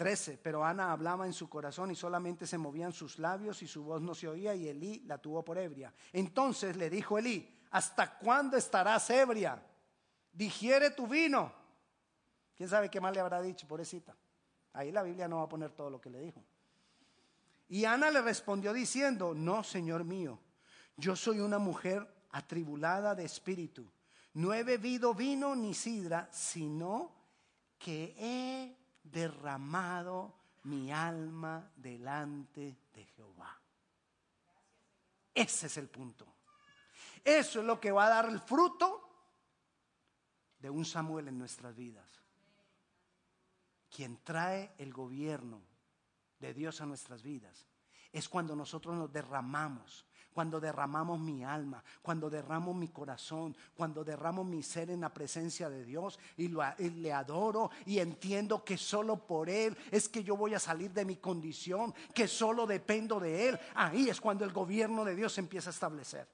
13. 0.02 0.38
Pero 0.42 0.64
Ana 0.64 0.90
hablaba 0.90 1.26
en 1.26 1.32
su 1.32 1.48
corazón 1.48 1.92
y 1.92 1.94
solamente 1.94 2.44
se 2.44 2.58
movían 2.58 2.92
sus 2.92 3.20
labios 3.20 3.62
y 3.62 3.68
su 3.68 3.84
voz 3.84 4.02
no 4.02 4.16
se 4.16 4.26
oía 4.26 4.52
y 4.52 4.66
Elí 4.66 5.00
la 5.06 5.18
tuvo 5.18 5.44
por 5.44 5.58
ebria. 5.58 5.94
Entonces 6.12 6.76
le 6.76 6.90
dijo 6.90 7.18
Elí, 7.18 7.48
¿hasta 7.70 8.18
cuándo 8.18 8.56
estarás 8.56 9.08
ebria? 9.10 9.62
Digiere 10.32 10.90
tu 10.90 11.06
vino. 11.06 11.52
¿Quién 12.56 12.68
sabe 12.68 12.90
qué 12.90 13.00
más 13.00 13.14
le 13.14 13.20
habrá 13.20 13.40
dicho, 13.40 13.68
pobrecita? 13.68 14.16
Ahí 14.72 14.90
la 14.90 15.04
Biblia 15.04 15.28
no 15.28 15.36
va 15.36 15.44
a 15.44 15.48
poner 15.48 15.70
todo 15.70 15.88
lo 15.88 16.00
que 16.00 16.10
le 16.10 16.18
dijo. 16.18 16.42
Y 17.68 17.84
Ana 17.84 18.10
le 18.10 18.22
respondió 18.22 18.72
diciendo, 18.72 19.34
no, 19.34 19.62
Señor 19.62 20.02
mío, 20.02 20.40
yo 20.96 21.14
soy 21.14 21.38
una 21.38 21.58
mujer 21.58 22.06
atribulada 22.30 23.14
de 23.14 23.24
espíritu. 23.24 23.88
No 24.34 24.52
he 24.52 24.64
bebido 24.64 25.14
vino 25.14 25.54
ni 25.54 25.74
sidra, 25.74 26.28
sino 26.32 27.14
que 27.78 28.16
he 28.18 28.81
derramado 29.02 30.34
mi 30.64 30.92
alma 30.92 31.70
delante 31.76 32.76
de 32.92 33.04
Jehová. 33.04 33.58
Ese 35.34 35.66
es 35.66 35.76
el 35.76 35.88
punto. 35.88 36.26
Eso 37.24 37.60
es 37.60 37.66
lo 37.66 37.80
que 37.80 37.92
va 37.92 38.06
a 38.06 38.10
dar 38.10 38.28
el 38.28 38.40
fruto 38.40 39.08
de 40.58 40.70
un 40.70 40.84
Samuel 40.84 41.28
en 41.28 41.38
nuestras 41.38 41.74
vidas. 41.74 42.08
Quien 43.90 44.22
trae 44.24 44.74
el 44.78 44.92
gobierno 44.92 45.60
de 46.38 46.54
Dios 46.54 46.80
a 46.80 46.86
nuestras 46.86 47.22
vidas 47.22 47.66
es 48.12 48.28
cuando 48.28 48.54
nosotros 48.54 48.96
nos 48.96 49.12
derramamos 49.12 50.06
cuando 50.32 50.60
derramamos 50.60 51.20
mi 51.20 51.44
alma, 51.44 51.82
cuando 52.00 52.30
derramo 52.30 52.74
mi 52.74 52.88
corazón, 52.88 53.56
cuando 53.76 54.04
derramo 54.04 54.44
mi 54.44 54.62
ser 54.62 54.90
en 54.90 55.00
la 55.00 55.12
presencia 55.12 55.68
de 55.68 55.84
Dios 55.84 56.18
y, 56.36 56.48
le 56.48 57.12
adoro 57.12 57.70
y 57.86 57.98
entiendo 57.98 58.64
que 58.64 58.76
solo 58.76 59.26
por 59.26 59.48
Él 59.48 59.76
es 59.90 60.08
que 60.08 60.24
yo 60.24 60.36
voy 60.36 60.54
a 60.54 60.58
salir 60.58 60.92
de 60.92 61.04
mi 61.04 61.16
condición, 61.16 61.94
que 62.14 62.28
solo 62.28 62.66
dependo 62.66 63.20
de 63.20 63.48
Él. 63.48 63.60
Ahí 63.74 64.08
es 64.08 64.20
cuando 64.20 64.44
el 64.44 64.52
gobierno 64.52 65.04
de 65.04 65.14
Dios 65.14 65.32
se 65.34 65.40
empieza 65.40 65.70
a 65.70 65.72
establecer. 65.72 66.28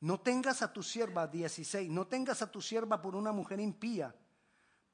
No 0.00 0.20
tengas 0.20 0.60
a 0.60 0.70
tu 0.70 0.82
sierva, 0.82 1.26
16, 1.26 1.90
no 1.90 2.06
tengas 2.06 2.42
a 2.42 2.50
tu 2.50 2.60
sierva 2.60 3.00
por 3.00 3.16
una 3.16 3.32
mujer 3.32 3.58
impía 3.58 4.14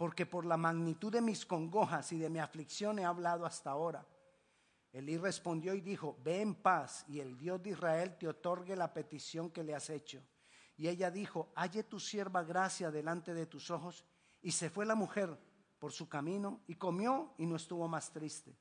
porque 0.00 0.24
por 0.24 0.46
la 0.46 0.56
magnitud 0.56 1.12
de 1.12 1.20
mis 1.20 1.44
congojas 1.44 2.10
y 2.12 2.18
de 2.18 2.30
mi 2.30 2.38
aflicción 2.38 2.98
he 2.98 3.04
hablado 3.04 3.44
hasta 3.44 3.68
ahora. 3.68 4.06
Elí 4.94 5.18
respondió 5.18 5.74
y 5.74 5.82
dijo, 5.82 6.16
ve 6.24 6.40
en 6.40 6.54
paz 6.54 7.04
y 7.06 7.20
el 7.20 7.36
Dios 7.36 7.62
de 7.62 7.72
Israel 7.72 8.16
te 8.16 8.26
otorgue 8.26 8.74
la 8.76 8.94
petición 8.94 9.50
que 9.50 9.62
le 9.62 9.74
has 9.74 9.90
hecho. 9.90 10.22
Y 10.78 10.88
ella 10.88 11.10
dijo, 11.10 11.52
halle 11.54 11.82
tu 11.82 12.00
sierva 12.00 12.42
gracia 12.44 12.90
delante 12.90 13.34
de 13.34 13.44
tus 13.44 13.70
ojos. 13.70 14.06
Y 14.40 14.52
se 14.52 14.70
fue 14.70 14.86
la 14.86 14.94
mujer 14.94 15.38
por 15.78 15.92
su 15.92 16.08
camino 16.08 16.62
y 16.66 16.76
comió 16.76 17.34
y 17.36 17.44
no 17.44 17.56
estuvo 17.56 17.86
más 17.86 18.10
triste. 18.10 18.56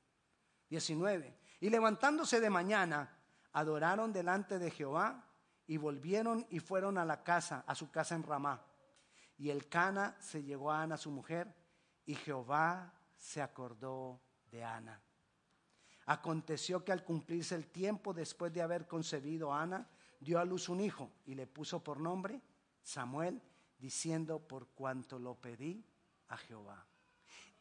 19. 0.68 1.38
Y 1.60 1.70
levantándose 1.70 2.38
de 2.38 2.50
mañana, 2.50 3.16
adoraron 3.52 4.12
delante 4.12 4.58
de 4.58 4.70
Jehová 4.70 5.26
y 5.66 5.78
volvieron 5.78 6.46
y 6.50 6.58
fueron 6.58 6.98
a 6.98 7.06
la 7.06 7.24
casa, 7.24 7.64
a 7.66 7.74
su 7.74 7.90
casa 7.90 8.14
en 8.14 8.24
Ramá. 8.24 8.62
Y 9.40 9.48
el 9.48 9.70
Cana 9.70 10.18
se 10.20 10.42
llegó 10.42 10.70
a 10.70 10.82
Ana, 10.82 10.98
su 10.98 11.10
mujer, 11.10 11.50
y 12.04 12.14
Jehová 12.14 12.92
se 13.16 13.40
acordó 13.40 14.20
de 14.50 14.62
Ana. 14.62 15.00
Aconteció 16.04 16.84
que 16.84 16.92
al 16.92 17.04
cumplirse 17.04 17.54
el 17.54 17.66
tiempo 17.68 18.12
después 18.12 18.52
de 18.52 18.60
haber 18.60 18.86
concebido 18.86 19.50
a 19.50 19.62
Ana, 19.62 19.88
dio 20.20 20.38
a 20.38 20.44
luz 20.44 20.68
un 20.68 20.82
hijo 20.82 21.10
y 21.24 21.34
le 21.34 21.46
puso 21.46 21.82
por 21.82 21.98
nombre 22.00 22.42
Samuel, 22.82 23.40
diciendo, 23.78 24.46
por 24.46 24.68
cuanto 24.68 25.18
lo 25.18 25.36
pedí 25.36 25.86
a 26.28 26.36
Jehová. 26.36 26.84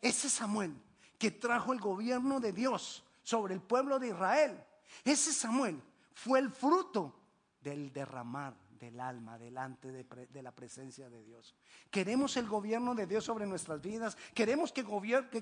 Ese 0.01 0.29
Samuel 0.29 0.75
que 1.17 1.31
trajo 1.31 1.71
el 1.71 1.79
gobierno 1.79 2.41
de 2.41 2.51
Dios 2.51 3.05
sobre 3.23 3.53
el 3.53 3.61
pueblo 3.61 3.99
de 3.99 4.09
Israel, 4.09 4.61
ese 5.05 5.31
Samuel 5.31 5.81
fue 6.13 6.39
el 6.39 6.49
fruto 6.49 7.15
del 7.61 7.93
derramar 7.93 8.53
del 8.79 8.99
alma 8.99 9.37
delante 9.37 9.91
de, 9.91 10.41
la 10.41 10.51
presencia 10.51 11.09
de 11.09 11.23
Dios. 11.23 11.53
Queremos 11.91 12.37
el 12.37 12.47
gobierno 12.47 12.95
de 12.95 13.05
Dios 13.05 13.25
sobre 13.25 13.45
nuestras 13.45 13.81
vidas. 13.81 14.17
Queremos 14.33 14.71
que, 14.71 14.85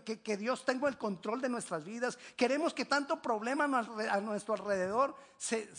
que, 0.03 0.37
Dios 0.37 0.65
tenga 0.65 0.89
el 0.89 0.97
control 0.97 1.39
de 1.39 1.49
nuestras 1.49 1.85
vidas. 1.85 2.17
Queremos 2.35 2.73
que 2.73 2.85
tanto 2.85 3.21
problema 3.21 3.65
a 3.65 4.19
nuestro 4.19 4.55
alrededor 4.55 5.15
se 5.37 5.69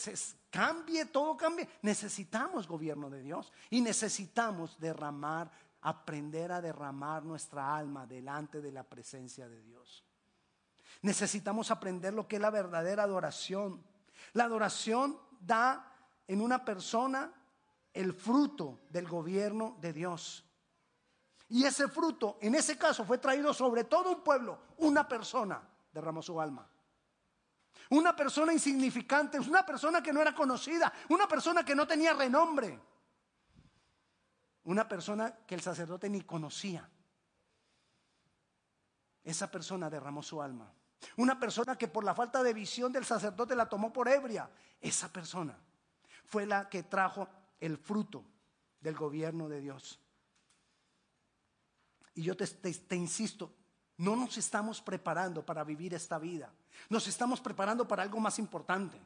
cambie, 0.51 1.07
todo 1.07 1.37
cambie. 1.37 1.68
Necesitamos 1.83 2.68
gobierno 2.68 3.11
de 3.11 3.23
Dios 3.23 3.53
y 3.71 3.81
necesitamos 3.81 4.79
derramar, 4.79 5.51
aprender 5.83 6.53
a 6.53 6.61
derramar 6.61 7.25
nuestra 7.25 7.77
alma 7.77 8.07
delante 8.07 8.61
de 8.61 8.73
la 8.73 8.85
presencia 8.85 9.49
de 9.49 9.62
Dios. 9.62 10.05
Necesitamos 11.03 11.71
aprender 11.71 12.14
lo 12.14 12.27
que 12.27 12.37
es 12.37 12.42
la 12.42 12.51
verdadera 12.51 13.03
adoración. 13.03 13.83
La 14.33 14.44
adoración 14.44 15.18
da 15.40 15.92
en 16.27 16.40
una 16.40 16.64
persona 16.64 17.33
el 17.99 18.13
fruto 18.13 18.83
del 18.91 19.09
gobierno 19.09 19.77
de 19.81 19.93
Dios. 19.93 20.45
Y 21.49 21.65
ese 21.65 21.89
fruto, 21.89 22.39
en 22.41 22.55
ese 22.55 22.79
caso, 22.79 23.05
fue 23.05 23.19
traído 23.19 23.53
sobre 23.53 23.83
todo 23.83 24.13
un 24.13 24.23
pueblo. 24.23 24.61
Una 24.77 25.09
persona 25.09 25.61
derramó 25.93 26.23
su 26.23 26.41
alma. 26.41 26.65
Una 27.91 28.15
persona 28.15 28.53
insignificante, 28.53 29.41
una 29.41 29.67
persona 29.67 30.01
que 30.01 30.13
no 30.13 30.23
era 30.23 30.33
conocida, 30.33 30.93
una 31.09 31.27
persona 31.27 31.65
que 31.65 31.75
no 31.75 31.89
tenía 31.89 32.13
renombre. 32.13 32.79
Una 34.63 34.87
persona 34.87 35.35
que 35.45 35.57
el 35.57 35.61
sacerdote 35.61 36.09
ni 36.09 36.21
conocía. 36.21 36.89
Esa 39.25 39.51
persona 39.51 39.91
derramó 39.91 40.23
su 40.23 40.41
alma. 40.41 40.73
Una 41.17 41.41
persona 41.41 41.77
que 41.77 41.89
por 41.89 42.05
la 42.05 42.15
falta 42.15 42.45
de 42.45 42.55
visión 42.55 42.93
del 42.93 43.05
sacerdote 43.05 43.57
la 43.57 43.69
tomó 43.69 43.93
por 43.93 44.07
ebria. 44.07 44.49
Esa 44.81 45.13
persona 45.13 45.59
fue 46.27 46.47
la 46.47 46.69
que 46.69 46.85
trajo 46.85 47.27
el 47.61 47.77
fruto 47.77 48.25
del 48.81 48.94
gobierno 48.94 49.49
de 49.49 49.61
Dios. 49.61 50.01
Y 52.14 52.23
yo 52.23 52.37
te, 52.37 52.97
insisto, 52.97 53.55
no 53.99 54.16
nos 54.16 54.37
estamos 54.38 54.81
preparando 54.81 55.44
para 55.44 55.62
vivir 55.64 55.94
esta 55.94 56.18
vida. 56.18 56.53
Nos 56.88 57.07
estamos 57.07 57.40
preparando 57.40 57.87
para 57.87 58.03
algo 58.03 58.18
más 58.18 58.38
importante. 58.38 59.01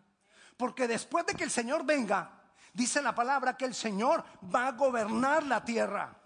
Porque 0.57 0.89
después 0.89 1.27
de 1.27 1.35
que 1.35 1.45
el 1.45 1.51
Señor 1.51 1.85
venga, 1.85 2.43
dice 2.73 3.03
la 3.03 3.15
palabra 3.15 3.57
que 3.57 3.65
el 3.65 3.75
Señor 3.75 4.25
va 4.55 4.69
a 4.69 4.73
gobernar 4.73 5.45
la 5.45 5.65
tierra. 5.65 6.17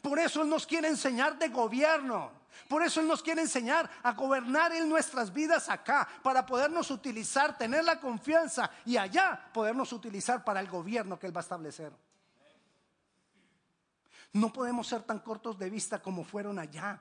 Por 0.00 0.18
eso 0.18 0.42
Él 0.42 0.48
nos 0.48 0.66
quiere 0.66 0.88
enseñar 0.88 1.38
de 1.38 1.48
gobierno. 1.48 2.32
Por 2.68 2.82
eso 2.82 3.00
Él 3.00 3.08
nos 3.08 3.22
quiere 3.22 3.42
enseñar 3.42 3.88
a 4.02 4.12
gobernar 4.12 4.72
en 4.72 4.88
nuestras 4.88 5.32
vidas 5.32 5.68
acá, 5.68 6.06
para 6.22 6.44
podernos 6.44 6.90
utilizar, 6.90 7.56
tener 7.56 7.84
la 7.84 8.00
confianza 8.00 8.70
y 8.84 8.96
allá 8.96 9.50
podernos 9.52 9.92
utilizar 9.92 10.44
para 10.44 10.60
el 10.60 10.68
gobierno 10.68 11.18
que 11.18 11.26
Él 11.26 11.36
va 11.36 11.40
a 11.40 11.42
establecer. 11.42 11.92
No 14.32 14.52
podemos 14.52 14.86
ser 14.86 15.02
tan 15.02 15.20
cortos 15.20 15.58
de 15.58 15.70
vista 15.70 16.00
como 16.00 16.24
fueron 16.24 16.58
allá. 16.58 17.00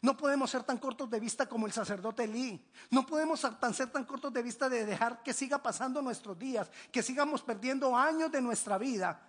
No 0.00 0.16
podemos 0.16 0.50
ser 0.50 0.64
tan 0.64 0.78
cortos 0.78 1.08
de 1.08 1.20
vista 1.20 1.46
como 1.46 1.66
el 1.66 1.72
sacerdote 1.72 2.24
Elí. 2.24 2.64
No 2.90 3.06
podemos 3.06 3.38
ser 3.38 3.54
tan, 3.54 3.72
ser 3.72 3.90
tan 3.90 4.04
cortos 4.04 4.32
de 4.32 4.42
vista 4.42 4.68
de 4.68 4.84
dejar 4.84 5.22
que 5.22 5.32
siga 5.32 5.62
pasando 5.62 6.02
nuestros 6.02 6.36
días, 6.36 6.70
que 6.90 7.02
sigamos 7.02 7.42
perdiendo 7.42 7.96
años 7.96 8.32
de 8.32 8.40
nuestra 8.40 8.78
vida. 8.78 9.20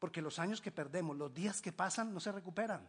Porque 0.00 0.20
los 0.20 0.38
años 0.38 0.60
que 0.60 0.72
perdemos, 0.72 1.16
los 1.16 1.32
días 1.32 1.60
que 1.60 1.70
pasan, 1.70 2.12
no 2.12 2.18
se 2.18 2.32
recuperan. 2.32 2.88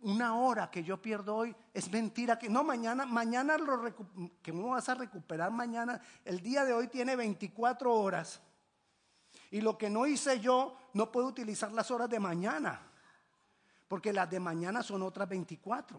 Una 0.00 0.36
hora 0.36 0.70
que 0.70 0.84
yo 0.84 1.02
pierdo 1.02 1.34
hoy 1.34 1.54
es 1.74 1.90
mentira 1.90 2.38
que 2.38 2.48
no 2.48 2.62
mañana, 2.62 3.04
mañana 3.04 3.58
lo 3.58 3.82
que 4.42 4.52
me 4.52 4.62
vas 4.62 4.88
a 4.88 4.94
recuperar 4.94 5.50
mañana. 5.50 6.00
El 6.24 6.40
día 6.40 6.64
de 6.64 6.72
hoy 6.72 6.88
tiene 6.88 7.16
24 7.16 7.92
horas. 7.92 8.40
Y 9.50 9.60
lo 9.60 9.76
que 9.76 9.90
no 9.90 10.06
hice 10.06 10.40
yo, 10.40 10.76
no 10.94 11.10
puedo 11.10 11.26
utilizar 11.26 11.72
las 11.72 11.90
horas 11.90 12.08
de 12.08 12.20
mañana 12.20 12.88
porque 13.88 14.12
las 14.12 14.30
de 14.30 14.38
mañana 14.38 14.82
son 14.82 15.02
otras 15.02 15.28
24. 15.28 15.98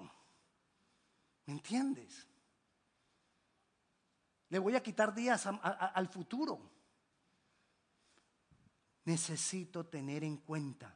¿Me 1.48 1.54
entiendes? 1.54 2.28
Le 4.50 4.60
voy 4.60 4.76
a 4.76 4.84
quitar 4.84 5.14
días 5.14 5.48
al 5.48 6.08
futuro. 6.08 6.60
Necesito 9.06 9.88
tener 9.88 10.24
en 10.24 10.38
cuenta. 10.38 10.96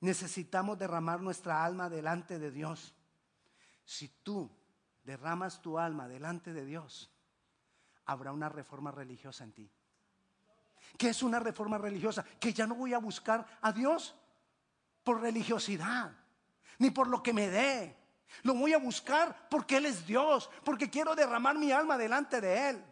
Necesitamos 0.00 0.78
derramar 0.78 1.20
nuestra 1.20 1.64
alma 1.64 1.90
delante 1.90 2.38
de 2.38 2.50
Dios. 2.50 2.94
Si 3.84 4.08
tú 4.22 4.50
derramas 5.04 5.60
tu 5.60 5.78
alma 5.78 6.08
delante 6.08 6.52
de 6.52 6.64
Dios, 6.64 7.10
habrá 8.06 8.32
una 8.32 8.48
reforma 8.48 8.90
religiosa 8.90 9.44
en 9.44 9.52
ti. 9.52 9.70
¿Qué 10.96 11.10
es 11.10 11.22
una 11.22 11.38
reforma 11.38 11.76
religiosa? 11.76 12.24
Que 12.38 12.52
ya 12.52 12.66
no 12.66 12.74
voy 12.74 12.94
a 12.94 12.98
buscar 12.98 13.46
a 13.60 13.72
Dios 13.72 14.14
por 15.02 15.20
religiosidad, 15.20 16.12
ni 16.78 16.90
por 16.90 17.06
lo 17.06 17.22
que 17.22 17.32
me 17.32 17.48
dé. 17.48 17.96
Lo 18.42 18.54
voy 18.54 18.72
a 18.72 18.78
buscar 18.78 19.48
porque 19.50 19.76
Él 19.76 19.86
es 19.86 20.06
Dios, 20.06 20.48
porque 20.64 20.88
quiero 20.88 21.14
derramar 21.14 21.58
mi 21.58 21.72
alma 21.72 21.98
delante 21.98 22.40
de 22.40 22.70
Él, 22.70 22.84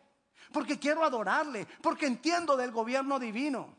porque 0.52 0.78
quiero 0.78 1.04
adorarle, 1.04 1.66
porque 1.82 2.06
entiendo 2.06 2.56
del 2.56 2.70
gobierno 2.70 3.18
divino. 3.18 3.77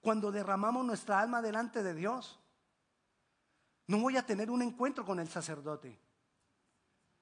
Cuando 0.00 0.30
derramamos 0.30 0.84
nuestra 0.84 1.20
alma 1.20 1.42
delante 1.42 1.82
de 1.82 1.94
Dios, 1.94 2.38
no 3.88 4.00
voy 4.00 4.16
a 4.16 4.26
tener 4.26 4.50
un 4.50 4.62
encuentro 4.62 5.04
con 5.04 5.18
el 5.18 5.28
sacerdote, 5.28 5.98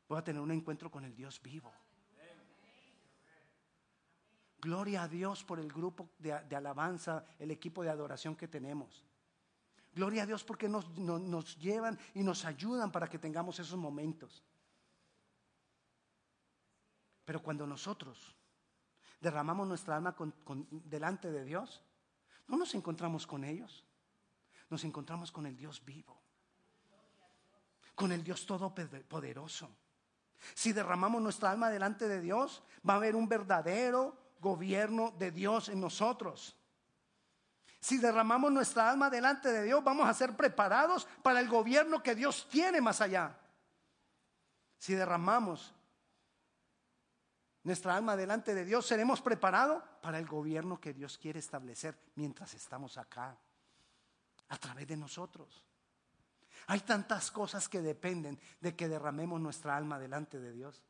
voy 0.08 0.18
a 0.18 0.24
tener 0.24 0.42
un 0.42 0.50
encuentro 0.50 0.90
con 0.90 1.04
el 1.04 1.14
Dios 1.14 1.40
vivo. 1.40 1.72
Gloria 4.58 5.04
a 5.04 5.08
Dios 5.08 5.44
por 5.44 5.60
el 5.60 5.72
grupo 5.72 6.10
de, 6.18 6.32
alabanza, 6.32 7.24
el 7.38 7.50
equipo 7.50 7.82
de 7.82 7.90
adoración 7.90 8.34
que 8.34 8.48
tenemos. 8.48 9.04
Gloria 9.94 10.24
a 10.24 10.26
Dios 10.26 10.44
porque 10.44 10.68
nos, 10.68 11.56
llevan 11.58 11.98
y 12.14 12.22
nos 12.22 12.44
ayudan 12.44 12.90
para 12.90 13.08
que 13.08 13.18
tengamos 13.18 13.60
esos 13.60 13.78
momentos. 13.78 14.42
Pero 17.24 17.42
cuando 17.42 17.66
nosotros 17.66 18.36
derramamos 19.20 19.68
nuestra 19.68 19.96
alma 19.96 20.16
delante 20.70 21.30
de 21.30 21.44
Dios, 21.44 21.82
no 22.48 22.56
nos 22.56 22.74
encontramos 22.74 23.26
con 23.26 23.44
ellos, 23.44 23.84
nos 24.70 24.84
encontramos 24.84 25.32
con 25.32 25.46
el 25.46 25.56
Dios 25.56 25.84
vivo, 25.84 26.20
con 27.94 28.12
el 28.12 28.22
Dios 28.22 28.46
todopoderoso. 28.46 29.70
Si 30.54 30.72
derramamos 30.72 31.22
nuestra 31.22 31.50
alma 31.50 31.70
delante 31.70 32.08
de 32.08 32.20
Dios, 32.20 32.62
va 32.88 32.94
a 32.94 32.96
haber 32.96 33.16
un 33.16 33.28
verdadero 33.28 34.16
gobierno 34.40 35.12
de 35.18 35.30
Dios 35.30 35.68
en 35.68 35.80
nosotros. 35.80 36.56
Si 37.80 37.98
derramamos 37.98 38.50
nuestra 38.52 38.90
alma 38.90 39.10
delante 39.10 39.52
de 39.52 39.62
Dios, 39.62 39.82
vamos 39.82 40.08
a 40.08 40.14
ser 40.14 40.36
preparados 40.36 41.06
para 41.22 41.40
el 41.40 41.48
gobierno 41.48 42.02
que 42.02 42.14
Dios 42.14 42.48
tiene 42.50 42.80
más 42.80 43.00
allá. 43.00 43.38
Si 44.78 44.94
derramamos 44.94 45.72
nuestra 47.66 47.96
alma 47.96 48.16
delante 48.16 48.54
de 48.54 48.64
Dios, 48.64 48.86
seremos 48.86 49.20
preparados 49.20 49.82
para 50.00 50.20
el 50.20 50.26
gobierno 50.26 50.80
que 50.80 50.94
Dios 50.94 51.18
quiere 51.18 51.40
establecer 51.40 51.98
mientras 52.14 52.54
estamos 52.54 52.96
acá, 52.96 53.36
a 54.48 54.56
través 54.56 54.86
de 54.86 54.96
nosotros. 54.96 55.64
Hay 56.68 56.78
tantas 56.80 57.28
cosas 57.32 57.68
que 57.68 57.82
dependen 57.82 58.38
de 58.60 58.76
que 58.76 58.86
derramemos 58.86 59.40
nuestra 59.40 59.76
alma 59.76 59.98
delante 59.98 60.38
de 60.38 60.52
Dios. 60.52 60.84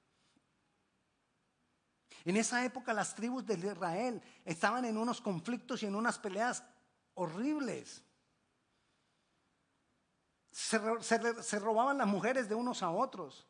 En 2.26 2.36
esa 2.36 2.62
época 2.62 2.92
las 2.92 3.14
tribus 3.14 3.46
de 3.46 3.54
Israel 3.54 4.22
estaban 4.44 4.84
en 4.84 4.98
unos 4.98 5.22
conflictos 5.22 5.82
y 5.82 5.86
en 5.86 5.94
unas 5.94 6.18
peleas 6.18 6.62
horribles. 7.14 8.04
Se, 10.50 11.58
robaban 11.58 11.96
las 11.96 12.06
mujeres 12.06 12.50
de 12.50 12.54
unos 12.54 12.82
a 12.82 12.90
otros. 12.90 13.46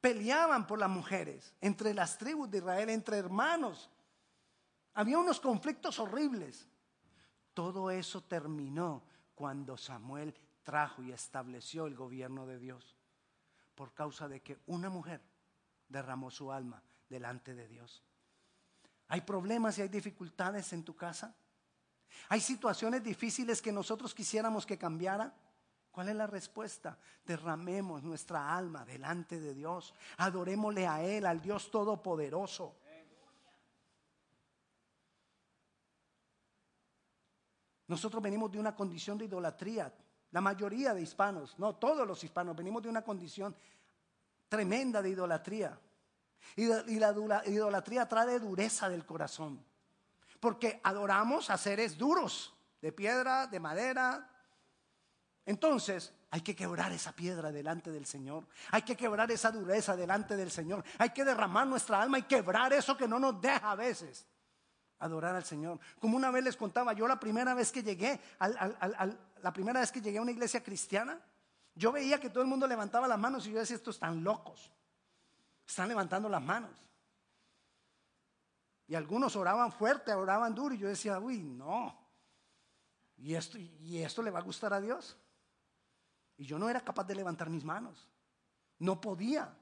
Peleaban 0.00 0.66
por 0.66 0.78
las 0.78 0.90
mujeres 0.90 1.54
entre 1.60 1.92
las 1.92 2.18
tribus 2.18 2.50
de 2.50 2.58
Israel, 2.58 2.88
entre 2.90 3.18
hermanos. 3.18 3.90
Había 4.94 5.18
unos 5.18 5.40
conflictos 5.40 5.98
horribles. 5.98 6.68
Todo 7.54 7.90
eso 7.90 8.22
terminó 8.22 9.02
cuando 9.34 9.76
Samuel 9.76 10.34
trajo 10.62 11.02
y 11.02 11.12
estableció 11.12 11.86
el 11.86 11.94
gobierno 11.94 12.46
de 12.46 12.58
Dios 12.58 12.96
por 13.74 13.94
causa 13.94 14.28
de 14.28 14.40
que 14.40 14.58
una 14.66 14.90
mujer 14.90 15.20
derramó 15.88 16.30
su 16.30 16.52
alma 16.52 16.82
delante 17.08 17.54
de 17.54 17.68
Dios. 17.68 18.02
¿Hay 19.08 19.22
problemas 19.22 19.78
y 19.78 19.82
hay 19.82 19.88
dificultades 19.88 20.72
en 20.72 20.84
tu 20.84 20.94
casa? 20.94 21.34
Hay 22.28 22.40
situaciones 22.40 23.02
difíciles 23.02 23.62
que 23.62 23.72
nosotros 23.72 24.14
quisiéramos 24.14 24.66
que 24.66 24.78
cambiara. 24.78 25.32
¿Cuál 25.98 26.10
es 26.10 26.14
la 26.14 26.28
respuesta? 26.28 26.96
Derramemos 27.26 28.04
nuestra 28.04 28.56
alma 28.56 28.84
delante 28.84 29.40
de 29.40 29.52
Dios. 29.52 29.92
Adorémosle 30.18 30.86
a 30.86 31.02
Él, 31.02 31.26
al 31.26 31.42
Dios 31.42 31.72
Todopoderoso. 31.72 32.76
Nosotros 37.88 38.22
venimos 38.22 38.52
de 38.52 38.60
una 38.60 38.76
condición 38.76 39.18
de 39.18 39.24
idolatría. 39.24 39.92
La 40.30 40.40
mayoría 40.40 40.94
de 40.94 41.02
hispanos, 41.02 41.58
no 41.58 41.74
todos 41.74 42.06
los 42.06 42.22
hispanos, 42.22 42.54
venimos 42.54 42.80
de 42.80 42.90
una 42.90 43.02
condición 43.02 43.56
tremenda 44.48 45.02
de 45.02 45.10
idolatría. 45.10 45.76
Y, 46.54 46.68
la 46.96 47.42
idolatría 47.44 48.06
trae 48.06 48.38
dureza 48.38 48.88
del 48.88 49.04
corazón. 49.04 49.60
Porque 50.38 50.80
adoramos 50.84 51.50
a 51.50 51.58
seres 51.58 51.98
duros, 51.98 52.54
de 52.80 52.92
piedra, 52.92 53.48
de 53.48 53.58
madera. 53.58 54.37
Entonces, 55.48 56.12
hay 56.30 56.42
que 56.42 56.54
quebrar 56.54 56.92
esa 56.92 57.12
piedra 57.12 57.50
delante 57.50 57.90
del 57.90 58.04
Señor. 58.04 58.46
Hay 58.70 58.82
que 58.82 58.94
quebrar 58.94 59.30
esa 59.30 59.50
dureza 59.50 59.96
delante 59.96 60.36
del 60.36 60.50
Señor. 60.50 60.84
Hay 60.98 61.08
que 61.08 61.24
derramar 61.24 61.66
nuestra 61.66 62.02
alma 62.02 62.18
y 62.18 62.24
quebrar 62.24 62.74
eso 62.74 62.98
que 62.98 63.08
no 63.08 63.18
nos 63.18 63.40
deja 63.40 63.70
a 63.70 63.74
veces 63.74 64.26
adorar 64.98 65.34
al 65.34 65.44
Señor. 65.44 65.80
Como 65.98 66.18
una 66.18 66.30
vez 66.30 66.44
les 66.44 66.54
contaba, 66.54 66.92
yo 66.92 67.08
la 67.08 67.18
primera 67.18 67.54
vez 67.54 67.72
que 67.72 67.82
llegué, 67.82 68.20
la 69.40 69.52
primera 69.54 69.80
vez 69.80 69.90
que 69.90 70.02
llegué 70.02 70.18
a 70.18 70.20
una 70.20 70.32
iglesia 70.32 70.62
cristiana, 70.62 71.18
yo 71.74 71.92
veía 71.92 72.20
que 72.20 72.28
todo 72.28 72.42
el 72.42 72.48
mundo 72.50 72.66
levantaba 72.66 73.08
las 73.08 73.18
manos 73.18 73.46
y 73.46 73.52
yo 73.52 73.58
decía, 73.58 73.76
estos 73.76 73.96
están 73.96 74.22
locos. 74.22 74.70
Están 75.66 75.88
levantando 75.88 76.28
las 76.28 76.42
manos. 76.42 76.72
Y 78.86 78.94
algunos 78.94 79.34
oraban 79.34 79.72
fuerte, 79.72 80.12
oraban 80.12 80.54
duro. 80.54 80.74
Y 80.74 80.78
yo 80.78 80.88
decía, 80.88 81.18
uy, 81.18 81.38
no. 81.42 81.98
¿Y 83.16 83.34
esto, 83.34 83.56
¿Y 83.56 84.02
esto 84.02 84.22
le 84.22 84.30
va 84.30 84.40
a 84.40 84.42
gustar 84.42 84.74
a 84.74 84.80
Dios? 84.82 85.16
Y 86.38 86.46
yo 86.46 86.58
no 86.58 86.68
era 86.68 86.80
capaz 86.80 87.04
de 87.04 87.16
levantar 87.16 87.50
mis 87.50 87.64
manos. 87.64 88.08
No 88.78 89.00
podía. 89.00 89.52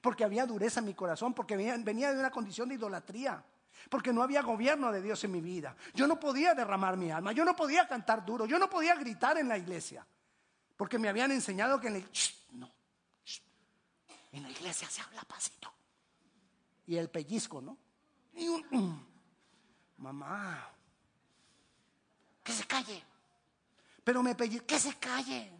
Porque 0.00 0.24
había 0.24 0.46
dureza 0.46 0.80
en 0.80 0.86
mi 0.86 0.94
corazón, 0.94 1.34
porque 1.34 1.56
venía 1.56 2.12
de 2.12 2.18
una 2.18 2.30
condición 2.30 2.68
de 2.68 2.76
idolatría. 2.76 3.44
Porque 3.88 4.12
no 4.12 4.22
había 4.22 4.42
gobierno 4.42 4.90
de 4.90 5.02
Dios 5.02 5.22
en 5.24 5.32
mi 5.32 5.40
vida. 5.40 5.76
Yo 5.94 6.06
no 6.06 6.18
podía 6.18 6.54
derramar 6.54 6.96
mi 6.96 7.10
alma. 7.10 7.32
Yo 7.32 7.44
no 7.44 7.54
podía 7.54 7.86
cantar 7.86 8.24
duro. 8.24 8.46
Yo 8.46 8.58
no 8.58 8.68
podía 8.68 8.94
gritar 8.94 9.38
en 9.38 9.48
la 9.48 9.58
iglesia. 9.58 10.06
Porque 10.76 10.98
me 10.98 11.08
habían 11.08 11.30
enseñado 11.30 11.78
que 11.78 11.88
en 11.88 11.94
la, 11.94 12.06
no, 12.52 12.70
en 14.32 14.42
la 14.42 14.50
iglesia 14.50 14.88
se 14.88 15.02
habla 15.02 15.22
pasito. 15.22 15.70
Y 16.86 16.96
el 16.96 17.10
pellizco, 17.10 17.60
¿no? 17.60 17.76
Un, 18.34 19.06
mamá, 19.98 20.66
que 22.42 22.52
se 22.52 22.64
calle. 22.64 23.02
Pero 24.02 24.22
me 24.22 24.34
pedí, 24.34 24.60
que 24.60 24.78
se 24.78 24.94
calle. 24.96 25.59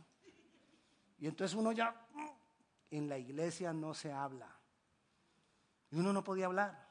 Y 1.20 1.26
entonces 1.26 1.54
uno 1.54 1.70
ya, 1.70 1.94
en 2.90 3.09
la 3.09 3.18
iglesia 3.18 3.74
no 3.74 3.92
se 3.92 4.11
habla. 4.11 4.48
Y 5.90 5.96
uno 5.96 6.14
no 6.14 6.24
podía 6.24 6.46
hablar. 6.46 6.88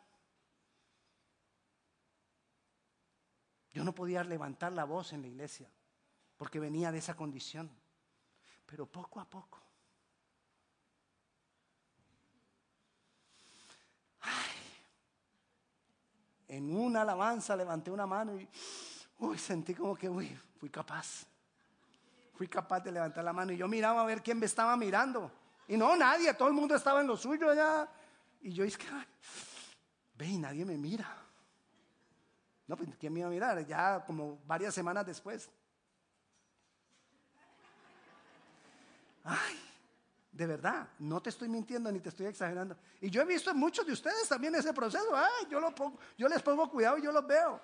Yo 3.71 3.83
no 3.83 3.93
podía 3.93 4.23
levantar 4.23 4.71
la 4.71 4.83
voz 4.85 5.13
en 5.13 5.23
la 5.23 5.27
iglesia. 5.27 5.69
porque 6.37 6.59
venía 6.59 6.89
de 6.91 6.99
esa 6.99 7.15
condición. 7.15 7.69
Pero 8.65 8.85
poco 8.85 9.19
a 9.19 9.25
poco. 9.25 9.59
en 16.47 16.75
una 16.75 17.01
alabanza 17.01 17.55
levanté 17.55 17.91
una 17.91 18.07
mano 18.07 18.39
y 18.39 18.47
uy, 19.19 19.37
sentí 19.37 19.75
como 19.75 19.95
que 19.95 20.09
fui 20.59 20.69
capaz. 20.69 21.27
Fui 22.39 22.47
capaz 22.47 22.79
de 22.79 22.89
levantar 22.89 23.21
la 23.21 23.33
mano 23.33 23.51
y 23.51 23.57
yo 23.57 23.67
miraba 23.67 23.99
a 23.99 24.05
ver 24.05 24.23
quién 24.23 24.39
me 24.39 24.45
estaba 24.45 24.77
mirando. 24.77 25.29
Y 25.67 25.75
no, 25.75 25.93
nadie, 25.97 26.33
todo 26.33 26.47
el 26.47 26.53
mundo 26.53 26.73
estaba 26.73 27.01
en 27.01 27.07
lo 27.07 27.17
suyo 27.17 27.49
allá. 27.49 27.85
Y 28.39 28.53
yo 28.53 28.63
es 28.63 28.77
que, 28.77 28.87
ve 30.15 30.25
y 30.25 30.37
nadie 30.37 30.63
me 30.63 30.77
mira. 30.77 31.17
No, 32.65 32.77
pues 32.77 32.95
¿quién 32.97 33.11
me 33.11 33.19
iba 33.19 33.27
a 33.27 33.31
mirar? 33.31 33.67
Ya 33.67 34.05
como 34.05 34.39
varias 34.45 34.73
semanas 34.73 35.05
después. 35.05 35.49
Ay, 39.25 39.59
de 40.31 40.47
verdad, 40.47 40.87
no 40.99 41.21
te 41.21 41.31
estoy 41.31 41.49
mintiendo 41.49 41.91
ni 41.91 41.99
te 41.99 42.07
estoy 42.07 42.27
exagerando. 42.27 42.77
Y 43.01 43.09
yo 43.09 43.21
he 43.21 43.25
visto 43.25 43.51
en 43.51 43.57
muchos 43.57 43.85
de 43.85 43.91
ustedes 43.91 44.29
también 44.29 44.55
ese 44.55 44.73
proceso. 44.73 45.13
Ay, 45.13 45.47
yo, 45.51 45.59
lo 45.59 45.75
pongo, 45.75 45.99
yo 46.17 46.29
les 46.29 46.41
pongo 46.41 46.69
cuidado 46.69 46.99
y 46.99 47.01
yo 47.01 47.11
los 47.11 47.27
veo. 47.27 47.59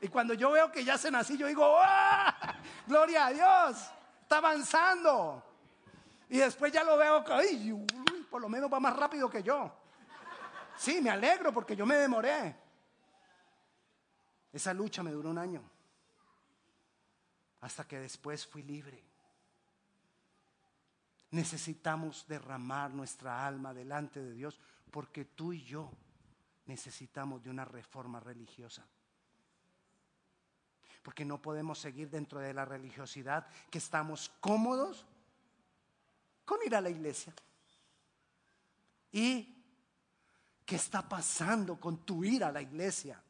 Y 0.00 0.08
cuando 0.08 0.32
yo 0.32 0.52
veo 0.52 0.72
que 0.72 0.82
ya 0.82 0.96
se 0.96 1.10
nací, 1.10 1.36
yo 1.36 1.46
digo, 1.46 1.76
¡Ah! 1.82 2.56
¡Gloria 2.86 3.26
a 3.26 3.30
Dios! 3.30 3.90
Está 4.26 4.38
avanzando. 4.38 5.40
Y 6.28 6.38
después 6.38 6.72
ya 6.72 6.82
lo 6.82 6.96
veo, 6.96 7.24
ay, 7.28 7.86
por 8.28 8.42
lo 8.42 8.48
menos 8.48 8.72
va 8.72 8.80
más 8.80 8.96
rápido 8.96 9.30
que 9.30 9.40
yo. 9.40 9.72
Sí, 10.76 11.00
me 11.00 11.10
alegro 11.10 11.52
porque 11.52 11.76
yo 11.76 11.86
me 11.86 11.94
demoré. 11.94 12.56
Esa 14.52 14.74
lucha 14.74 15.04
me 15.04 15.12
duró 15.12 15.30
un 15.30 15.38
año. 15.38 15.62
Hasta 17.60 17.86
que 17.86 18.00
después 18.00 18.44
fui 18.44 18.64
libre. 18.64 19.00
Necesitamos 21.30 22.26
derramar 22.26 22.90
nuestra 22.90 23.46
alma 23.46 23.72
delante 23.72 24.20
de 24.20 24.32
Dios 24.32 24.58
porque 24.90 25.24
tú 25.24 25.52
y 25.52 25.62
yo 25.62 25.92
necesitamos 26.64 27.44
de 27.44 27.50
una 27.50 27.64
reforma 27.64 28.18
religiosa. 28.18 28.84
Porque 31.06 31.24
no 31.24 31.40
podemos 31.40 31.78
seguir 31.78 32.10
dentro 32.10 32.40
de 32.40 32.52
la 32.52 32.64
religiosidad 32.64 33.46
que 33.70 33.78
estamos 33.78 34.28
cómodos 34.40 35.06
con 36.44 36.58
ir 36.66 36.74
a 36.74 36.80
la 36.80 36.90
iglesia. 36.90 37.32
¿Y 39.12 39.54
qué 40.64 40.74
está 40.74 41.08
pasando 41.08 41.78
con 41.78 41.98
tu 41.98 42.24
ir 42.24 42.42
a 42.42 42.50
la 42.50 42.60
iglesia? 42.60 43.22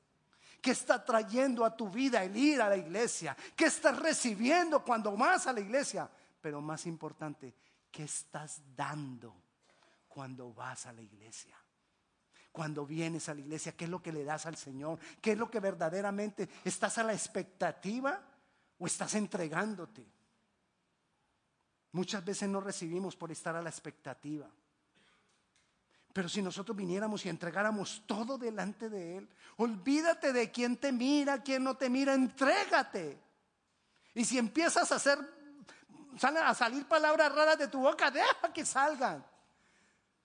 ¿Qué 0.63 0.71
está 0.71 1.05
trayendo 1.05 1.67
a 1.67 1.77
tu 1.77 1.91
vida 1.91 2.25
el 2.25 2.35
ir 2.35 2.63
a 2.63 2.71
la 2.71 2.79
iglesia? 2.79 3.37
¿Qué 3.55 3.67
estás 3.67 3.99
recibiendo 3.99 4.83
cuando 4.83 5.15
vas 5.15 5.47
a 5.47 5.53
la 5.53 5.61
iglesia? 5.61 6.11
Pero 6.41 6.63
más 6.63 6.87
importante, 6.87 7.55
¿qué 7.93 8.05
estás 8.05 8.63
dando 8.75 9.37
cuando 10.09 10.51
vas 10.55 10.87
a 10.87 10.95
la 10.95 11.03
iglesia? 11.03 11.59
Cuando 12.57 12.87
vienes 12.87 13.29
a 13.29 13.35
la 13.35 13.41
iglesia, 13.41 13.77
¿qué 13.77 13.85
es 13.85 13.91
lo 13.91 14.03
que 14.03 14.11
le 14.11 14.25
das 14.25 14.47
al 14.47 14.57
Señor? 14.57 14.99
¿Qué 15.21 15.33
es 15.33 15.39
lo 15.39 15.51
que 15.51 15.61
verdaderamente 15.61 16.49
estás 16.65 16.97
a 16.97 17.03
la 17.03 17.13
expectativa 17.13 18.19
o 18.79 18.87
estás 18.87 19.15
entregándote? 19.15 20.07
Muchas 21.93 22.25
veces 22.25 22.49
no 22.49 22.63
recibimos 22.63 23.15
por 23.15 23.31
estar 23.31 23.55
a 23.57 23.61
la 23.61 23.69
expectativa. 23.69 24.49
Pero 26.15 26.31
si 26.31 26.41
nosotros 26.41 26.75
viniéramos 26.75 27.27
y 27.27 27.29
entregáramos 27.29 28.05
todo 28.07 28.39
delante 28.39 28.89
de 28.89 29.19
Él, 29.19 29.29
olvídate 29.59 30.33
de 30.33 30.51
quién 30.51 30.79
te 30.79 30.93
mira, 30.93 31.43
quién 31.43 31.63
no 31.63 31.77
te 31.77 31.91
mira, 31.91 32.15
entrégate. 32.15 33.21
Y 34.15 34.25
si 34.25 34.39
empiezas 34.39 34.91
a 34.91 34.95
hacer, 34.95 35.19
a 36.23 36.55
salir 36.55 36.89
palabras 36.89 37.35
raras 37.35 37.59
de 37.59 37.69
tu 37.69 37.81
boca, 37.81 38.11
deja 38.11 38.51
que 38.55 38.65
salgan. 38.65 39.23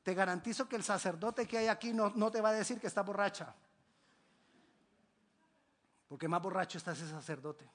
Te 0.04 0.14
garantizo 0.14 0.68
que 0.68 0.76
el 0.76 0.84
sacerdote 0.84 1.48
que 1.48 1.60
hay 1.60 1.68
aquí 1.68 1.94
no, 1.94 2.32
te 2.32 2.42
va 2.42 2.50
a 2.50 2.54
decir 2.54 2.80
que 2.80 2.88
está 2.88 3.04
borracha. 3.04 3.54
Porque 6.08 6.28
más 6.28 6.42
borracho 6.42 6.78
está 6.78 6.94
ese 6.94 7.08
sacerdote. 7.08 7.70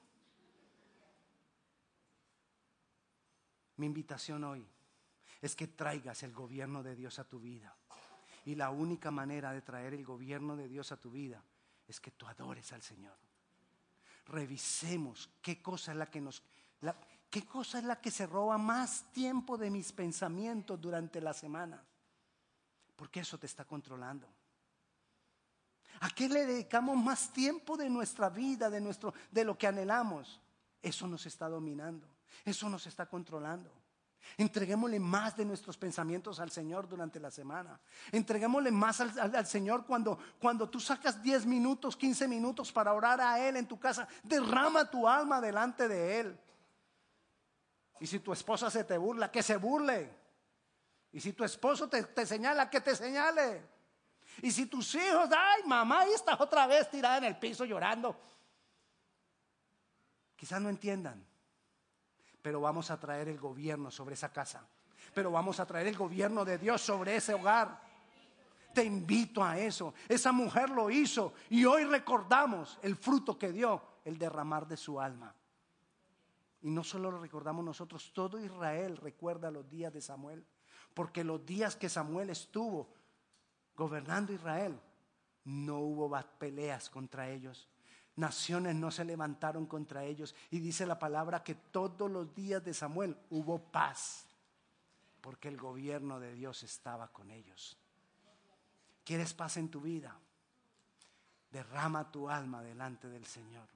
Mi 3.77 3.85
invitación 3.85 4.43
hoy 4.43 4.67
es 5.41 5.55
que 5.55 5.67
traigas 5.67 6.23
el 6.23 6.33
gobierno 6.33 6.83
de 6.83 6.95
Dios 6.95 7.19
a 7.19 7.23
tu 7.23 7.39
vida. 7.39 7.75
Y 8.45 8.55
la 8.55 8.71
única 8.71 9.11
manera 9.11 9.51
de 9.51 9.61
traer 9.61 9.93
el 9.93 10.05
gobierno 10.05 10.55
de 10.55 10.67
Dios 10.67 10.91
a 10.91 10.97
tu 10.97 11.11
vida 11.11 11.43
es 11.87 11.99
que 11.99 12.11
tú 12.11 12.27
adores 12.27 12.73
al 12.73 12.81
Señor. 12.81 13.15
Revisemos 14.27 15.29
qué 15.41 15.61
cosa 15.61 15.91
es 15.91 15.97
la 15.97 16.07
que 16.07 16.19
nos... 16.21 16.43
¿Qué 17.29 17.45
cosa 17.45 17.79
es 17.79 17.83
la 17.83 17.99
que 17.99 18.11
se 18.11 18.25
roba 18.25 18.57
más 18.57 19.11
tiempo 19.11 19.57
de 19.57 19.69
mis 19.69 19.91
pensamientos 19.91 20.79
durante 20.79 21.19
la 21.19 21.33
semana? 21.33 21.83
Porque 22.97 23.21
eso 23.21 23.37
te 23.37 23.45
está 23.45 23.63
controlando. 23.63 24.27
¿A 26.01 26.09
qué 26.09 26.27
le 26.27 26.45
dedicamos 26.45 26.97
más 26.97 27.31
tiempo 27.31 27.77
de 27.77 27.89
nuestra 27.89 28.29
vida, 28.29 28.69
de, 28.69 28.81
nuestro, 28.81 29.13
de 29.31 29.45
lo 29.45 29.57
que 29.57 29.67
anhelamos? 29.67 30.41
Eso 30.81 31.07
nos 31.07 31.25
está 31.25 31.47
dominando, 31.47 32.05
eso 32.43 32.69
nos 32.69 32.85
está 32.85 33.05
controlando. 33.05 33.71
Entreguémosle 34.35 34.99
más 34.99 35.37
de 35.37 35.45
nuestros 35.45 35.77
pensamientos 35.77 36.39
al 36.39 36.51
Señor 36.51 36.87
durante 36.87 37.19
la 37.19 37.31
semana. 37.31 37.79
Entreguémosle 38.11 38.71
más 38.71 38.99
al, 38.99 39.45
Señor 39.45 39.85
cuando, 39.85 40.19
cuando 40.39 40.69
tú 40.69 40.79
sacas 40.79 41.21
10 41.21 41.45
minutos, 41.45 41.95
15 41.95 42.27
minutos 42.27 42.71
para 42.71 42.93
orar 42.93 43.21
a 43.21 43.39
Él 43.47 43.55
en 43.55 43.67
tu 43.67 43.79
casa. 43.79 44.07
Derrama 44.23 44.89
tu 44.89 45.07
alma 45.07 45.39
delante 45.39 45.87
de 45.87 46.19
Él. 46.19 46.39
Y 47.99 48.07
si 48.07 48.19
tu 48.19 48.33
esposa 48.33 48.69
se 48.69 48.83
te 48.83 48.97
burla, 48.97 49.31
que 49.31 49.41
se 49.41 49.55
burle. 49.55 50.26
Y 51.17 51.19
si 51.19 51.33
tu 51.33 51.43
esposo 51.43 51.89
te, 51.89 52.03
te 52.03 52.27
señala, 52.27 52.69
que 52.69 52.79
te 52.79 52.95
señale. 52.95 53.65
Y 54.43 54.51
si 54.51 54.67
tus 54.67 54.93
hijos, 54.93 55.27
ay 55.35 55.63
mamá, 55.65 56.01
ahí 56.01 56.13
estás 56.13 56.39
otra 56.39 56.67
vez 56.67 56.89
tirada 56.91 57.17
en 57.17 57.23
el 57.23 57.39
piso 57.39 57.65
llorando. 57.65 58.15
Quizás 60.35 60.61
no 60.61 60.69
entiendan 60.69 61.25
pero 62.47 62.61
vamos 62.61 62.91
a 62.91 62.97
traer 62.97 63.27
el 63.27 63.37
gobierno 63.37 63.91
sobre 63.91 64.13
esa 64.13 64.31
casa. 64.31 64.65
Pero 65.13 65.29
vamos 65.31 65.59
a 65.59 65.65
traer 65.65 65.87
el 65.87 65.97
gobierno 65.97 66.45
de 66.45 66.57
Dios 66.57 66.81
sobre 66.81 67.17
ese 67.17 67.33
hogar. 67.33 67.81
Te 68.73 68.85
invito 68.85 69.43
a 69.43 69.59
eso. 69.59 69.93
Esa 70.07 70.31
mujer 70.31 70.69
lo 70.69 70.89
hizo 70.89 71.33
y 71.49 71.65
hoy 71.65 71.83
recordamos 71.83 72.79
el 72.83 72.95
fruto 72.95 73.37
que 73.37 73.51
dio, 73.51 73.81
el 74.05 74.17
derramar 74.17 74.65
de 74.65 74.77
su 74.77 74.97
alma. 74.97 75.35
Y 76.61 76.71
no 76.71 76.85
solo 76.85 77.11
lo 77.11 77.19
recordamos 77.19 77.65
nosotros, 77.65 78.13
todo 78.13 78.39
Israel 78.39 78.95
recuerda 78.95 79.51
los 79.51 79.69
días 79.69 79.91
de 79.91 79.99
Samuel, 79.99 80.45
porque 80.97 81.23
los 81.23 81.45
días 81.45 81.75
que 81.75 81.89
Samuel 81.89 82.31
estuvo 82.31 82.89
gobernando 83.75 84.33
Israel, 84.33 84.79
no 85.45 85.77
hubo 85.77 86.11
peleas 86.39 86.89
contra 86.89 87.29
ellos, 87.29 87.67
naciones 88.15 88.73
no 88.73 88.89
se 88.89 89.05
levantaron 89.05 89.67
contra 89.67 90.03
ellos. 90.03 90.33
Y 90.49 90.57
dice 90.57 90.87
la 90.87 90.97
palabra 90.97 91.43
que 91.43 91.53
todos 91.53 92.09
los 92.09 92.33
días 92.33 92.65
de 92.65 92.73
Samuel 92.73 93.15
hubo 93.29 93.59
paz, 93.59 94.25
porque 95.21 95.49
el 95.49 95.57
gobierno 95.57 96.19
de 96.19 96.33
Dios 96.33 96.63
estaba 96.63 97.09
con 97.09 97.29
ellos. 97.29 97.77
¿Quieres 99.03 99.35
paz 99.35 99.57
en 99.57 99.69
tu 99.69 99.81
vida? 99.81 100.17
Derrama 101.51 102.11
tu 102.11 102.27
alma 102.27 102.63
delante 102.63 103.07
del 103.07 103.27
Señor. 103.27 103.67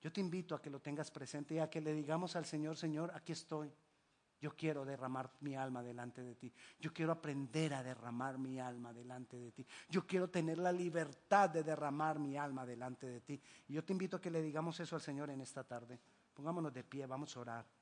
Yo 0.00 0.12
te 0.12 0.20
invito 0.20 0.54
a 0.54 0.62
que 0.62 0.70
lo 0.70 0.78
tengas 0.78 1.10
presente 1.10 1.56
y 1.56 1.58
a 1.58 1.68
que 1.68 1.80
le 1.80 1.92
digamos 1.92 2.36
al 2.36 2.46
Señor, 2.46 2.76
Señor, 2.76 3.10
aquí 3.16 3.32
estoy. 3.32 3.68
Yo 4.40 4.56
quiero 4.56 4.84
derramar 4.84 5.30
mi 5.40 5.54
alma 5.54 5.82
delante 5.82 6.22
de 6.22 6.34
ti. 6.34 6.52
Yo 6.78 6.92
quiero 6.92 7.12
aprender 7.12 7.74
a 7.74 7.82
derramar 7.82 8.38
mi 8.38 8.58
alma 8.58 8.92
delante 8.92 9.36
de 9.36 9.52
ti. 9.52 9.66
Yo 9.88 10.06
quiero 10.06 10.30
tener 10.30 10.58
la 10.58 10.72
libertad 10.72 11.50
de 11.50 11.62
derramar 11.62 12.18
mi 12.18 12.36
alma 12.36 12.64
delante 12.64 13.06
de 13.06 13.20
ti. 13.20 13.40
Y 13.68 13.74
yo 13.74 13.84
te 13.84 13.92
invito 13.92 14.16
a 14.16 14.20
que 14.20 14.30
le 14.30 14.40
digamos 14.40 14.80
eso 14.80 14.96
al 14.96 15.02
Señor 15.02 15.30
en 15.30 15.42
esta 15.42 15.62
tarde. 15.64 16.00
Pongámonos 16.32 16.72
de 16.72 16.84
pie, 16.84 17.06
vamos 17.06 17.36
a 17.36 17.40
orar. 17.40 17.79